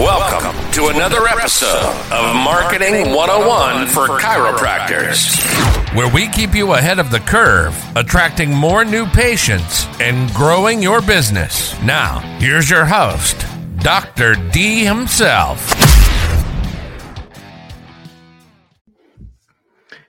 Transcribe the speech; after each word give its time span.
Welcome 0.00 0.72
to 0.72 0.86
another 0.86 1.28
episode 1.28 1.94
of 2.10 2.34
Marketing 2.34 3.12
101 3.12 3.86
for 3.88 4.08
Chiropractors, 4.18 5.36
where 5.94 6.10
we 6.10 6.26
keep 6.28 6.54
you 6.54 6.72
ahead 6.72 6.98
of 6.98 7.10
the 7.10 7.20
curve, 7.20 7.76
attracting 7.98 8.50
more 8.50 8.82
new 8.82 9.04
patients 9.04 9.84
and 10.00 10.32
growing 10.32 10.80
your 10.82 11.02
business. 11.02 11.78
Now, 11.82 12.20
here's 12.38 12.70
your 12.70 12.86
host, 12.86 13.44
Dr. 13.80 14.36
D 14.52 14.86
himself. 14.86 15.70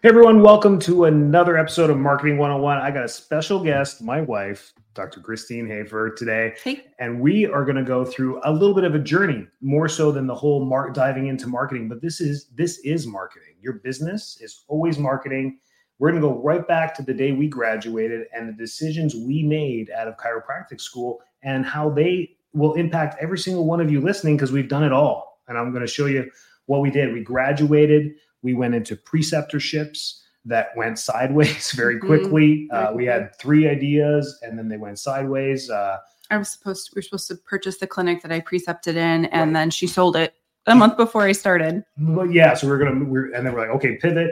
Hey 0.02 0.08
everyone, 0.08 0.42
welcome 0.42 0.80
to 0.80 1.04
another 1.04 1.58
episode 1.58 1.90
of 1.90 1.98
Marketing 1.98 2.38
101. 2.38 2.78
I 2.78 2.92
got 2.92 3.04
a 3.04 3.10
special 3.10 3.62
guest, 3.62 4.02
my 4.02 4.22
wife, 4.22 4.72
Dr. 4.94 5.22
Christine 5.22 5.68
Hafer, 5.68 6.10
today. 6.10 6.54
Hey. 6.64 6.86
And 7.00 7.22
we 7.22 7.46
are 7.46 7.64
going 7.64 7.78
to 7.78 7.84
go 7.84 8.04
through 8.04 8.42
a 8.44 8.52
little 8.52 8.76
bit 8.76 8.84
of 8.84 8.94
a 8.94 9.00
journey, 9.00 9.48
more 9.62 9.88
so 9.88 10.12
than 10.12 10.28
the 10.28 10.36
whole 10.36 10.66
mark 10.66 10.94
diving 10.94 11.28
into 11.28 11.48
marketing. 11.48 11.88
But 11.88 12.02
this 12.02 12.20
is 12.20 12.48
this 12.56 12.80
is 12.80 13.08
marketing. 13.08 13.56
Your 13.62 13.74
business 13.74 14.38
is 14.42 14.64
always 14.68 14.98
marketing. 14.98 15.60
We're 16.00 16.12
going 16.12 16.22
to 16.22 16.28
go 16.28 16.42
right 16.42 16.68
back 16.68 16.96
to 16.96 17.04
the 17.04 17.14
day 17.14 17.32
we 17.32 17.48
graduated 17.48 18.26
and 18.34 18.50
the 18.50 18.54
decisions 18.54 19.16
we 19.16 19.44
made 19.44 19.92
out 19.92 20.08
of 20.08 20.18
chiropractic 20.18 20.82
school 20.82 21.22
and 21.44 21.66
how 21.66 21.90
they 21.90 22.36
will 22.54 22.74
impact 22.74 23.18
every 23.22 23.38
single 23.38 23.66
one 23.66 23.80
of 23.80 23.92
you 23.92 24.02
listening 24.02 24.36
because 24.36 24.52
we've 24.52 24.68
done 24.68 24.84
it 24.84 24.92
all. 24.92 25.42
And 25.48 25.58
I'm 25.58 25.72
going 25.72 25.86
to 25.86 25.92
show 25.92 26.08
you 26.08 26.30
what 26.66 26.82
we 26.82 26.90
did. 26.90 27.14
We 27.14 27.22
graduated, 27.24 28.14
we 28.42 28.54
went 28.54 28.74
into 28.74 28.96
preceptorships 28.96 30.21
that 30.46 30.70
went 30.76 30.98
sideways 31.00 31.72
very 31.76 31.98
Mhm. 31.98 32.02
quickly. 32.08 32.68
Very 32.72 32.84
Uh, 32.86 32.94
we 32.94 33.06
had 33.06 33.36
three 33.38 33.68
ideas 33.68 34.40
and 34.42 34.58
then 34.58 34.68
they 34.68 34.78
went 34.78 35.00
sideways. 35.00 35.70
Uh, 35.70 35.98
I 36.30 36.38
was 36.38 36.50
supposed 36.50 36.88
to, 36.88 36.92
we 36.96 37.00
were 37.00 37.04
supposed 37.04 37.28
to 37.28 37.36
purchase 37.36 37.78
the 37.78 37.88
clinic 37.88 38.22
that 38.22 38.32
I 38.32 38.40
precepted 38.40 38.96
in, 38.96 39.26
and 39.26 39.54
then 39.56 39.70
she 39.70 39.86
sold 39.86 40.16
it 40.16 40.34
a 40.66 40.74
month 40.76 40.96
before 40.96 41.24
I 41.24 41.34
started. 41.34 41.84
but 41.98 42.32
yeah, 42.32 42.54
so 42.54 42.68
we're 42.68 42.78
gonna 42.78 43.04
we're 43.06 43.34
and 43.34 43.46
then 43.46 43.54
we're 43.54 43.62
like, 43.62 43.76
okay, 43.76 43.98
pivot. 43.98 44.32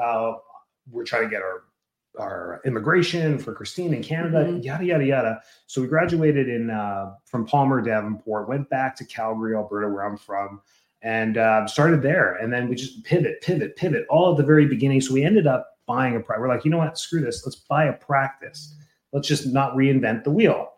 Uh, 0.00 0.34
we're 0.90 1.04
trying 1.04 1.22
to 1.24 1.30
get 1.30 1.40
our 1.42 1.62
our 2.18 2.60
immigration 2.66 3.38
for 3.38 3.52
Christine 3.54 3.94
in 3.94 4.02
Canada, 4.02 4.44
Mhm. 4.44 4.62
yada 4.64 4.84
yada 4.84 5.04
yada. 5.06 5.42
So 5.66 5.80
we 5.80 5.86
graduated 5.88 6.48
in 6.48 6.68
uh, 6.68 7.14
from 7.24 7.46
Palmer, 7.46 7.80
Davenport, 7.80 8.48
went 8.48 8.68
back 8.68 8.94
to 8.96 9.04
Calgary, 9.04 9.54
Alberta, 9.56 9.88
where 9.88 10.02
I'm 10.04 10.16
from, 10.18 10.60
and 11.02 11.36
uh, 11.36 11.66
started 11.66 12.02
there. 12.02 12.34
And 12.34 12.52
then 12.52 12.68
we 12.68 12.74
just 12.74 13.04
pivot, 13.04 13.40
pivot, 13.40 13.76
pivot, 13.76 14.06
all 14.08 14.32
at 14.32 14.36
the 14.36 14.42
very 14.42 14.66
beginning. 14.66 15.00
So 15.00 15.14
we 15.14 15.24
ended 15.24 15.46
up 15.46 15.78
buying 15.86 16.16
a 16.16 16.20
practice. 16.20 16.40
We're 16.42 16.48
like, 16.48 16.64
you 16.64 16.70
know 16.70 16.78
what? 16.78 16.98
Screw 16.98 17.20
this. 17.20 17.44
Let's 17.46 17.56
buy 17.56 17.84
a 17.84 17.92
practice. 17.92 18.74
Let's 19.12 19.28
just 19.28 19.46
not 19.46 19.74
reinvent 19.74 20.24
the 20.24 20.30
wheel. 20.30 20.72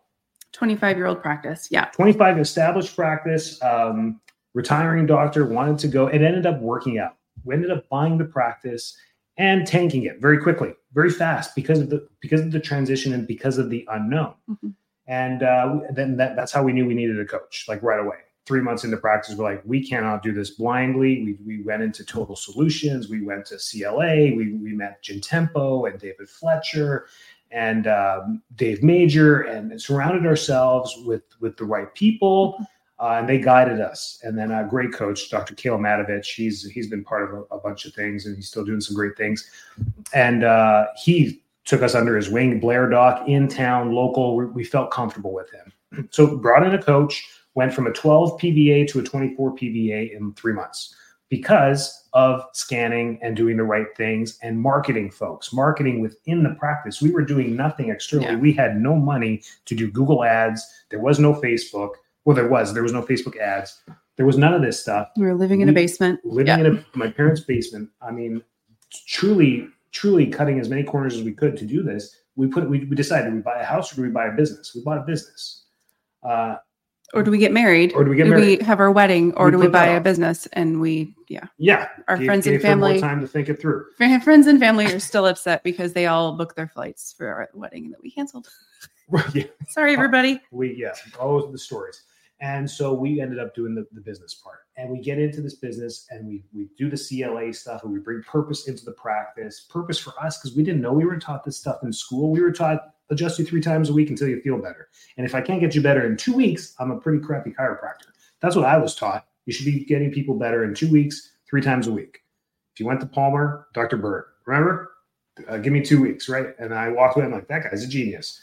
25 0.53 0.97
year 0.97 1.07
old 1.07 1.21
practice. 1.21 1.67
Yeah. 1.71 1.85
25 1.85 2.39
established 2.39 2.95
practice, 2.95 3.61
um, 3.63 4.19
retiring 4.53 5.05
doctor, 5.05 5.45
wanted 5.45 5.79
to 5.79 5.87
go. 5.87 6.07
It 6.07 6.21
ended 6.21 6.45
up 6.45 6.59
working 6.59 6.99
out. 6.99 7.17
We 7.43 7.55
ended 7.55 7.71
up 7.71 7.87
buying 7.89 8.17
the 8.17 8.25
practice 8.25 8.95
and 9.37 9.65
tanking 9.65 10.03
it 10.03 10.19
very 10.19 10.37
quickly, 10.37 10.73
very 10.93 11.09
fast 11.09 11.55
because 11.55 11.79
of 11.79 11.89
the 11.89 12.07
because 12.19 12.41
of 12.41 12.51
the 12.51 12.59
transition 12.59 13.13
and 13.13 13.25
because 13.25 13.57
of 13.57 13.69
the 13.69 13.87
unknown. 13.89 14.33
Mhm. 14.49 14.73
And 15.07 15.43
uh, 15.43 15.79
then 15.93 16.17
that, 16.17 16.35
that's 16.35 16.51
how 16.51 16.63
we 16.63 16.73
knew 16.73 16.85
we 16.85 16.93
needed 16.93 17.19
a 17.19 17.25
coach, 17.25 17.65
like 17.67 17.81
right 17.81 17.99
away. 17.99 18.17
Three 18.47 18.61
months 18.61 18.83
into 18.83 18.97
practice, 18.97 19.35
we're 19.35 19.43
like, 19.43 19.61
we 19.65 19.87
cannot 19.87 20.23
do 20.23 20.33
this 20.33 20.51
blindly. 20.51 21.23
We, 21.23 21.57
we 21.57 21.63
went 21.63 21.83
into 21.83 22.03
Total 22.03 22.35
Solutions. 22.35 23.07
We 23.07 23.21
went 23.21 23.45
to 23.47 23.57
CLA. 23.57 24.35
We, 24.35 24.53
we 24.53 24.73
met 24.73 25.03
Tempo 25.03 25.85
and 25.85 25.99
David 25.99 26.27
Fletcher 26.27 27.07
and 27.51 27.87
um, 27.87 28.41
Dave 28.55 28.81
Major 28.83 29.41
and 29.41 29.79
surrounded 29.81 30.25
ourselves 30.25 30.95
with 31.05 31.23
with 31.39 31.57
the 31.57 31.65
right 31.65 31.93
people, 31.93 32.57
uh, 32.99 33.17
and 33.19 33.27
they 33.27 33.39
guided 33.39 33.81
us. 33.81 34.19
And 34.23 34.37
then 34.37 34.51
a 34.51 34.65
great 34.67 34.93
coach, 34.93 35.29
Dr. 35.29 35.55
Kale 35.55 35.77
Matovich, 35.77 36.33
he's 36.33 36.63
he's 36.69 36.87
been 36.87 37.03
part 37.03 37.23
of 37.23 37.37
a, 37.37 37.55
a 37.55 37.59
bunch 37.59 37.85
of 37.85 37.93
things, 37.93 38.25
and 38.25 38.35
he's 38.35 38.47
still 38.47 38.65
doing 38.65 38.81
some 38.81 38.95
great 38.95 39.17
things. 39.17 39.49
And 40.13 40.43
uh, 40.43 40.87
he 41.01 41.43
took 41.65 41.81
us 41.81 41.93
under 41.93 42.15
his 42.15 42.29
wing, 42.29 42.59
Blair 42.59 42.89
Doc, 42.89 43.27
in 43.27 43.47
town, 43.47 43.91
local. 43.91 44.35
We, 44.35 44.45
we 44.45 44.63
felt 44.63 44.91
comfortable 44.91 45.33
with 45.33 45.51
him, 45.51 46.07
so 46.11 46.37
brought 46.37 46.65
in 46.65 46.73
a 46.73 46.81
coach. 46.81 47.27
Went 47.53 47.73
from 47.73 47.87
a 47.87 47.91
12 47.91 48.39
PVA 48.39 48.87
to 48.89 48.99
a 48.99 49.03
24 49.03 49.55
PVA 49.55 50.15
in 50.15 50.33
three 50.33 50.53
months 50.53 50.95
because 51.29 52.07
of 52.13 52.43
scanning 52.53 53.17
and 53.21 53.35
doing 53.37 53.55
the 53.57 53.63
right 53.63 53.87
things 53.95 54.37
and 54.41 54.59
marketing 54.59 55.09
folks, 55.09 55.53
marketing 55.53 56.01
within 56.01 56.43
the 56.43 56.51
practice. 56.55 57.01
We 57.01 57.11
were 57.11 57.23
doing 57.23 57.55
nothing 57.55 57.89
externally. 57.89 58.31
Yeah. 58.33 58.35
We 58.35 58.51
had 58.53 58.77
no 58.77 58.95
money 58.95 59.41
to 59.65 59.75
do 59.75 59.89
Google 59.89 60.23
ads. 60.23 60.65
There 60.89 60.99
was 60.99 61.19
no 61.19 61.33
Facebook. 61.33 61.91
Well, 62.25 62.35
there 62.35 62.47
was. 62.49 62.73
There 62.73 62.83
was 62.83 62.93
no 62.93 63.01
Facebook 63.01 63.37
ads. 63.39 63.81
There 64.17 64.25
was 64.25 64.37
none 64.37 64.53
of 64.53 64.61
this 64.61 64.79
stuff. 64.79 65.07
We 65.17 65.23
were 65.25 65.33
living 65.33 65.61
in 65.61 65.69
a 65.69 65.73
basement. 65.73 66.19
Living 66.25 66.47
Yeah. 66.47 66.59
in 66.59 66.65
a, 66.77 66.97
my 66.97 67.09
parents' 67.09 67.41
basement. 67.41 67.89
I 68.01 68.11
mean, 68.11 68.43
truly, 69.07 69.67
truly 69.91 70.27
cutting 70.27 70.59
as 70.59 70.69
many 70.69 70.83
corners 70.83 71.15
as 71.15 71.23
we 71.23 71.31
could 71.31 71.57
to 71.57 71.65
do 71.65 71.81
this. 71.81 72.15
We 72.35 72.47
put. 72.47 72.69
We, 72.69 72.85
we 72.85 72.95
decided: 72.95 73.33
we 73.33 73.39
buy 73.39 73.59
a 73.59 73.65
house 73.65 73.91
or 73.91 73.95
do 73.95 74.01
we 74.03 74.09
buy 74.09 74.27
a 74.27 74.31
business? 74.33 74.73
We 74.75 74.81
bought 74.83 74.97
a 74.97 75.01
business. 75.01 75.63
Uh, 76.23 76.57
Or 77.13 77.23
do 77.23 77.31
we 77.31 77.37
get 77.37 77.51
married? 77.51 77.93
or 77.93 78.03
do 78.03 78.09
we 78.09 78.15
get 78.15 78.23
do 78.25 78.29
married? 78.31 78.59
we 78.59 78.65
have 78.65 78.79
our 78.79 78.91
wedding 78.91 79.33
or 79.35 79.45
We 79.45 79.51
do 79.51 79.57
we 79.59 79.67
buy 79.67 79.85
a 79.87 79.99
business 80.01 80.47
and 80.53 80.79
we, 80.79 81.13
yeah. 81.27 81.45
yeah, 81.57 81.89
Our 82.07 82.17
gave- 82.17 82.25
friends 82.25 82.47
and 82.47 82.53
gave 82.55 82.61
more 82.63 82.71
family, 82.89 82.99
time 83.01 83.19
to 83.21 83.27
think 83.27 83.49
it 83.49 83.59
through. 83.59 83.85
friends 84.23 84.47
and 84.47 84.59
family 84.59 84.85
are 84.85 84.99
still 84.99 85.25
upset 85.27 85.63
because 85.63 85.93
they 85.93 86.05
all 86.07 86.33
booked 86.37 86.55
their 86.55 86.67
flights 86.69 87.13
for 87.17 87.27
our 87.27 87.49
wedding 87.53 87.91
that 87.91 88.01
we 88.01 88.11
canceled. 88.11 88.47
yeah. 89.33 89.43
Sorry, 89.69 89.91
oh, 89.91 89.95
everybody. 89.95 90.39
we 90.51 90.73
yeah 90.73 90.93
all 91.19 91.45
the 91.47 91.57
stories 91.57 92.03
and 92.41 92.69
so 92.69 92.91
we 92.91 93.21
ended 93.21 93.37
up 93.37 93.53
doing 93.53 93.75
the, 93.75 93.85
the 93.91 94.01
business 94.01 94.33
part. 94.33 94.61
And 94.75 94.89
we 94.89 94.99
get 94.99 95.19
into 95.19 95.41
this 95.41 95.55
business 95.55 96.07
and 96.09 96.27
we 96.27 96.43
we 96.53 96.67
do 96.77 96.89
the 96.89 96.97
cla 96.97 97.53
stuff 97.53 97.83
and 97.83 97.93
we 97.93 97.99
bring 97.99 98.23
purpose 98.23 98.67
into 98.67 98.83
the 98.83 98.93
practice. 98.93 99.67
Purpose 99.69 99.99
for 99.99 100.13
us 100.19 100.39
because 100.39 100.57
we 100.57 100.63
didn't 100.63 100.81
know 100.81 100.91
we 100.91 101.05
were 101.05 101.19
taught 101.19 101.43
this 101.43 101.57
stuff 101.57 101.77
in 101.83 101.93
school. 101.93 102.31
We 102.31 102.41
were 102.41 102.51
taught 102.51 102.95
adjust 103.11 103.37
you 103.37 103.45
three 103.45 103.61
times 103.61 103.89
a 103.89 103.93
week 103.93 104.09
until 104.09 104.27
you 104.27 104.41
feel 104.41 104.57
better. 104.57 104.89
And 105.17 105.25
if 105.25 105.35
i 105.35 105.41
can't 105.41 105.61
get 105.61 105.75
you 105.75 105.81
better 105.81 106.05
in 106.05 106.17
two 106.17 106.33
weeks 106.33 106.75
i'm 106.79 106.91
a 106.91 106.99
pretty 106.99 107.19
crappy 107.23 107.51
chiropractor. 107.51 108.09
That's 108.41 108.55
what 108.55 108.65
i 108.65 108.77
was 108.77 108.95
taught. 108.95 109.27
You 109.45 109.53
should 109.53 109.65
be 109.65 109.85
getting 109.85 110.11
people 110.11 110.35
better 110.35 110.63
in 110.63 110.73
two 110.73 110.89
weeks 110.89 111.33
three 111.49 111.61
times 111.61 111.87
a 111.87 111.91
week. 111.91 112.19
If 112.73 112.79
you 112.79 112.85
went 112.87 113.01
to 113.01 113.05
palmer 113.05 113.67
dr 113.73 113.97
bird 113.97 114.25
remember? 114.45 114.89
Uh, 115.47 115.57
give 115.57 115.73
me 115.73 115.81
two 115.81 116.01
weeks 116.01 116.27
right? 116.27 116.55
And 116.57 116.73
i 116.73 116.89
walked 116.89 117.17
away 117.17 117.25
i'm 117.25 117.31
like 117.31 117.47
that 117.49 117.69
guy's 117.69 117.83
a 117.83 117.87
genius 117.87 118.41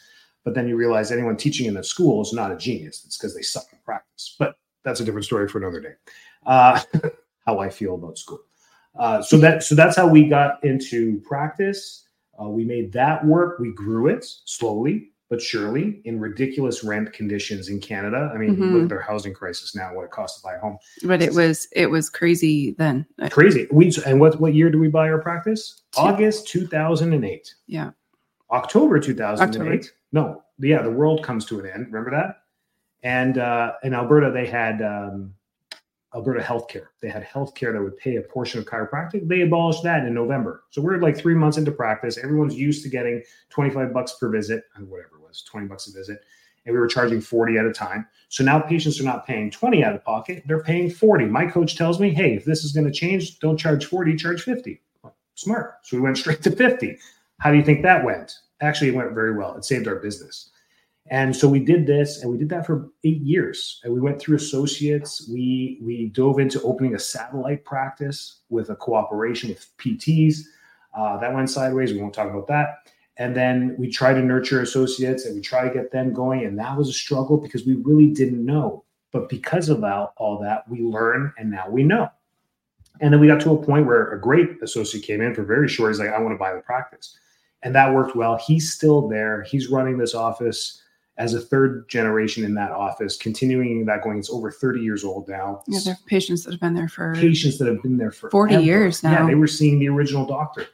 but 0.49 0.55
then 0.55 0.67
you 0.67 0.77
realize 0.77 1.13
anyone 1.13 1.37
teaching 1.37 1.67
in 1.67 1.77
a 1.77 1.85
school 1.85 2.23
is 2.23 2.33
not 2.33 2.51
a 2.51 2.57
genius. 2.57 3.03
It's 3.05 3.19
because 3.19 3.35
they 3.35 3.43
suck 3.43 3.67
in 3.71 3.79
practice. 3.85 4.35
But 4.39 4.55
that's 4.83 4.99
a 4.99 5.05
different 5.05 5.27
story 5.27 5.47
for 5.47 5.59
another 5.59 5.79
day. 5.79 5.93
Uh, 6.47 6.81
how 7.47 7.59
I 7.59 7.69
feel 7.69 7.97
about 7.97 8.17
school. 8.17 8.41
Uh, 8.99 9.21
so 9.21 9.37
that 9.37 9.63
so 9.63 9.75
that's 9.75 9.95
how 9.95 10.09
we 10.09 10.25
got 10.25 10.65
into 10.65 11.21
practice. 11.21 12.07
Uh, 12.43 12.49
we 12.49 12.65
made 12.65 12.95
that 12.95 13.23
work. 13.27 13.59
We 13.59 13.75
grew 13.75 14.07
it 14.09 14.25
slowly 14.47 15.11
but 15.29 15.43
surely 15.43 16.01
in 16.07 16.19
ridiculous 16.19 16.83
rent 16.83 17.13
conditions 17.13 17.69
in 17.69 17.79
Canada. 17.81 18.31
I 18.35 18.39
mean, 18.39 18.57
Mhm. 18.57 18.73
look 18.73 18.83
at 18.85 18.89
their 18.89 19.03
housing 19.03 19.35
crisis 19.35 19.77
now. 19.77 19.95
What 19.95 20.05
it 20.05 20.11
costs 20.11 20.41
to 20.41 20.43
buy 20.47 20.55
a 20.55 20.59
home? 20.59 20.79
But 21.05 21.21
it 21.21 21.35
was, 21.35 21.69
it 21.73 21.91
was 21.91 22.09
crazy 22.09 22.71
then. 22.79 23.05
Crazy. 23.29 23.67
We 23.71 23.93
and 24.07 24.21
what 24.21 24.41
what 24.41 24.55
year 24.55 24.71
did 24.71 24.81
we 24.81 24.89
buy 24.89 25.11
our 25.11 25.21
practice? 25.21 25.83
August 25.97 26.49
two 26.49 26.67
thousand 26.67 27.13
and 27.13 27.27
eight. 27.27 27.55
Yeah. 27.67 27.91
October 28.51 28.99
2008. 28.99 29.61
October. 29.61 29.95
No, 30.13 30.43
yeah, 30.59 30.83
the 30.83 30.91
world 30.91 31.23
comes 31.23 31.45
to 31.47 31.61
an 31.61 31.67
end. 31.67 31.87
Remember 31.87 32.11
that? 32.11 32.43
And 33.03 33.39
uh, 33.39 33.75
in 33.83 33.95
Alberta, 33.95 34.31
they 34.33 34.47
had 34.47 34.83
um, 34.83 35.35
Alberta 36.15 36.41
Healthcare. 36.41 36.87
They 37.01 37.09
had 37.09 37.25
healthcare 37.25 37.73
that 37.73 37.83
would 37.83 37.97
pay 37.97 38.17
a 38.17 38.23
portion 38.23 38.59
of 38.59 38.67
chiropractic. 38.67 39.29
They 39.29 39.43
abolished 39.43 39.83
that 39.83 40.05
in 40.07 40.15
November. 40.15 40.65
So 40.71 40.81
we're 40.81 40.99
like 40.99 41.17
three 41.17 41.35
months 41.35 41.59
into 41.59 41.71
practice. 41.71 42.17
Everyone's 42.19 42.55
used 42.55 42.83
to 42.85 42.89
getting 42.89 43.23
25 43.51 43.93
bucks 43.93 44.15
per 44.15 44.29
visit, 44.31 44.65
or 44.77 44.85
whatever 44.85 45.17
it 45.17 45.27
was, 45.27 45.43
20 45.43 45.67
bucks 45.67 45.87
a 45.87 45.93
visit. 45.93 46.21
And 46.65 46.75
we 46.75 46.81
were 46.81 46.89
charging 46.89 47.21
40 47.21 47.59
at 47.59 47.67
a 47.67 47.73
time. 47.73 48.07
So 48.29 48.43
now 48.43 48.59
patients 48.59 49.01
are 49.01 49.05
not 49.05 49.27
paying 49.27 49.51
20 49.51 49.85
out 49.85 49.95
of 49.95 50.05
pocket, 50.05 50.43
they're 50.47 50.63
paying 50.63 50.91
40. 50.91 51.27
My 51.27 51.47
coach 51.47 51.77
tells 51.77 52.01
me, 52.01 52.11
hey, 52.11 52.35
if 52.35 52.45
this 52.45 52.65
is 52.65 52.73
going 52.73 52.87
to 52.87 52.93
change, 52.93 53.39
don't 53.39 53.57
charge 53.57 53.85
40, 53.85 54.17
charge 54.17 54.43
50. 54.43 54.81
Smart. 55.35 55.75
So 55.83 55.97
we 55.97 56.03
went 56.03 56.19
straight 56.19 56.43
to 56.43 56.51
50. 56.51 56.99
How 57.39 57.51
do 57.51 57.57
you 57.57 57.65
think 57.65 57.83
that 57.83 58.05
went? 58.05 58.35
Actually, 58.61 58.89
it 58.89 58.95
went 58.95 59.13
very 59.13 59.37
well. 59.37 59.57
It 59.57 59.65
saved 59.65 59.87
our 59.87 59.97
business. 59.97 60.51
And 61.11 61.35
so 61.35 61.49
we 61.49 61.61
did 61.61 61.87
this, 61.87 62.23
and 62.23 62.31
we 62.31 62.37
did 62.37 62.51
that 62.51 62.67
for 62.67 62.91
eight 63.05 63.23
years. 63.23 63.81
And 63.83 63.95
we 63.95 64.01
went 64.01 64.21
through 64.21 64.37
associates. 64.37 65.29
We 65.33 65.79
we 65.81 66.09
dove 66.09 66.39
into 66.39 66.61
opening 66.63 66.95
a 66.95 66.99
satellite 66.99 67.65
practice 67.65 68.41
with 68.51 68.71
a 68.71 68.77
cooperation 68.77 69.49
with 69.49 69.67
PTs. 69.79 70.41
Uh, 70.97 71.19
that 71.19 71.33
went 71.33 71.49
sideways. 71.49 71.93
We 71.93 72.01
won't 72.01 72.15
talk 72.15 72.29
about 72.29 72.47
that. 72.49 72.91
And 73.17 73.35
then 73.35 73.75
we 73.79 73.91
try 73.91 74.13
to 74.13 74.21
nurture 74.21 74.61
associates, 74.61 75.25
and 75.25 75.35
we 75.35 75.41
try 75.41 75.67
to 75.67 75.73
get 75.73 75.91
them 75.91 76.13
going. 76.13 76.45
And 76.45 76.59
that 76.59 76.77
was 76.77 76.89
a 76.89 76.93
struggle 76.93 77.39
because 77.39 77.65
we 77.65 77.75
really 77.75 78.09
didn't 78.09 78.45
know. 78.45 78.85
But 79.11 79.29
because 79.29 79.71
of 79.71 79.83
all, 79.83 80.13
all 80.19 80.39
that, 80.41 80.69
we 80.69 80.83
learn, 80.83 81.33
and 81.39 81.51
now 81.51 81.71
we 81.71 81.83
know. 81.83 82.11
And 83.01 83.13
then 83.13 83.21
we 83.21 83.29
got 83.29 83.41
to 83.43 83.53
a 83.53 83.65
point 83.65 83.87
where 83.87 84.13
a 84.13 84.21
great 84.21 84.63
associate 84.63 85.05
came 85.05 85.21
in 85.21 85.35
for 85.35 85.45
very 85.45 85.69
short. 85.69 85.93
He's 85.93 86.01
like, 86.01 86.11
I 86.11 86.19
want 86.19 86.35
to 86.35 86.39
buy 86.39 86.53
the 86.53 86.61
practice. 86.61 87.17
And 87.63 87.75
that 87.75 87.93
worked 87.93 88.15
well. 88.15 88.37
He's 88.37 88.73
still 88.73 89.09
there. 89.09 89.43
He's 89.43 89.69
running 89.69 89.99
this 89.99 90.15
office 90.15 90.83
as 91.19 91.35
a 91.35 91.41
third 91.41 91.89
generation 91.89 92.45
in 92.45 92.55
that 92.55 92.71
office, 92.71 93.17
continuing 93.17 93.85
that 93.87 94.03
going. 94.03 94.19
It's 94.19 94.31
over 94.31 94.53
30 94.53 94.81
years 94.81 95.05
old 95.05 95.29
now. 95.29 95.63
Yeah, 95.67 95.81
there 95.85 95.95
are 95.95 96.07
patients 96.07 96.45
that 96.45 96.53
have 96.53 96.61
been 96.61 96.75
there 96.75 96.89
for 96.89 97.15
patients 97.17 97.59
that 97.59 97.67
have 97.67 97.83
been 97.83 97.99
there 97.99 98.13
for 98.13 98.31
40 98.31 98.57
years 98.57 99.03
now. 99.03 99.13
Yeah, 99.13 99.27
they 99.27 99.35
were 99.35 99.49
seeing 99.49 99.81
the 99.81 99.89
original 99.89 100.25
doctor. 100.25 100.67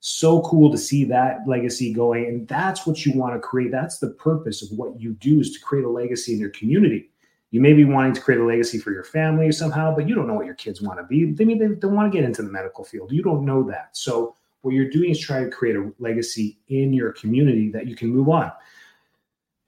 So 0.00 0.40
cool 0.42 0.72
to 0.72 0.78
see 0.78 1.04
that 1.04 1.46
legacy 1.46 1.92
going. 1.92 2.26
And 2.26 2.48
that's 2.48 2.86
what 2.86 3.06
you 3.06 3.16
want 3.16 3.34
to 3.34 3.38
create. 3.38 3.70
That's 3.70 3.98
the 3.98 4.10
purpose 4.10 4.62
of 4.62 4.76
what 4.76 4.98
you 4.98 5.12
do 5.12 5.40
is 5.40 5.52
to 5.52 5.60
create 5.60 5.84
a 5.84 5.90
legacy 5.90 6.32
in 6.32 6.40
your 6.40 6.50
community. 6.50 7.10
You 7.52 7.60
may 7.60 7.74
be 7.74 7.84
wanting 7.84 8.14
to 8.14 8.20
create 8.20 8.40
a 8.40 8.44
legacy 8.44 8.78
for 8.78 8.92
your 8.92 9.04
family 9.04 9.52
somehow, 9.52 9.94
but 9.94 10.08
you 10.08 10.14
don't 10.14 10.26
know 10.26 10.34
what 10.34 10.46
your 10.46 10.54
kids 10.54 10.80
want 10.80 10.98
to 10.98 11.04
be. 11.04 11.30
They 11.30 11.44
mean 11.44 11.58
they, 11.58 11.66
they 11.66 11.86
want 11.86 12.10
to 12.10 12.18
get 12.18 12.24
into 12.24 12.42
the 12.42 12.50
medical 12.50 12.82
field. 12.82 13.12
You 13.12 13.22
don't 13.22 13.44
know 13.44 13.62
that. 13.64 13.90
So 13.92 14.34
what 14.62 14.74
you're 14.74 14.88
doing 14.88 15.10
is 15.10 15.20
trying 15.20 15.44
to 15.44 15.50
create 15.50 15.76
a 15.76 15.92
legacy 15.98 16.58
in 16.68 16.92
your 16.92 17.12
community 17.12 17.70
that 17.70 17.86
you 17.86 17.94
can 17.94 18.08
move 18.08 18.28
on. 18.28 18.50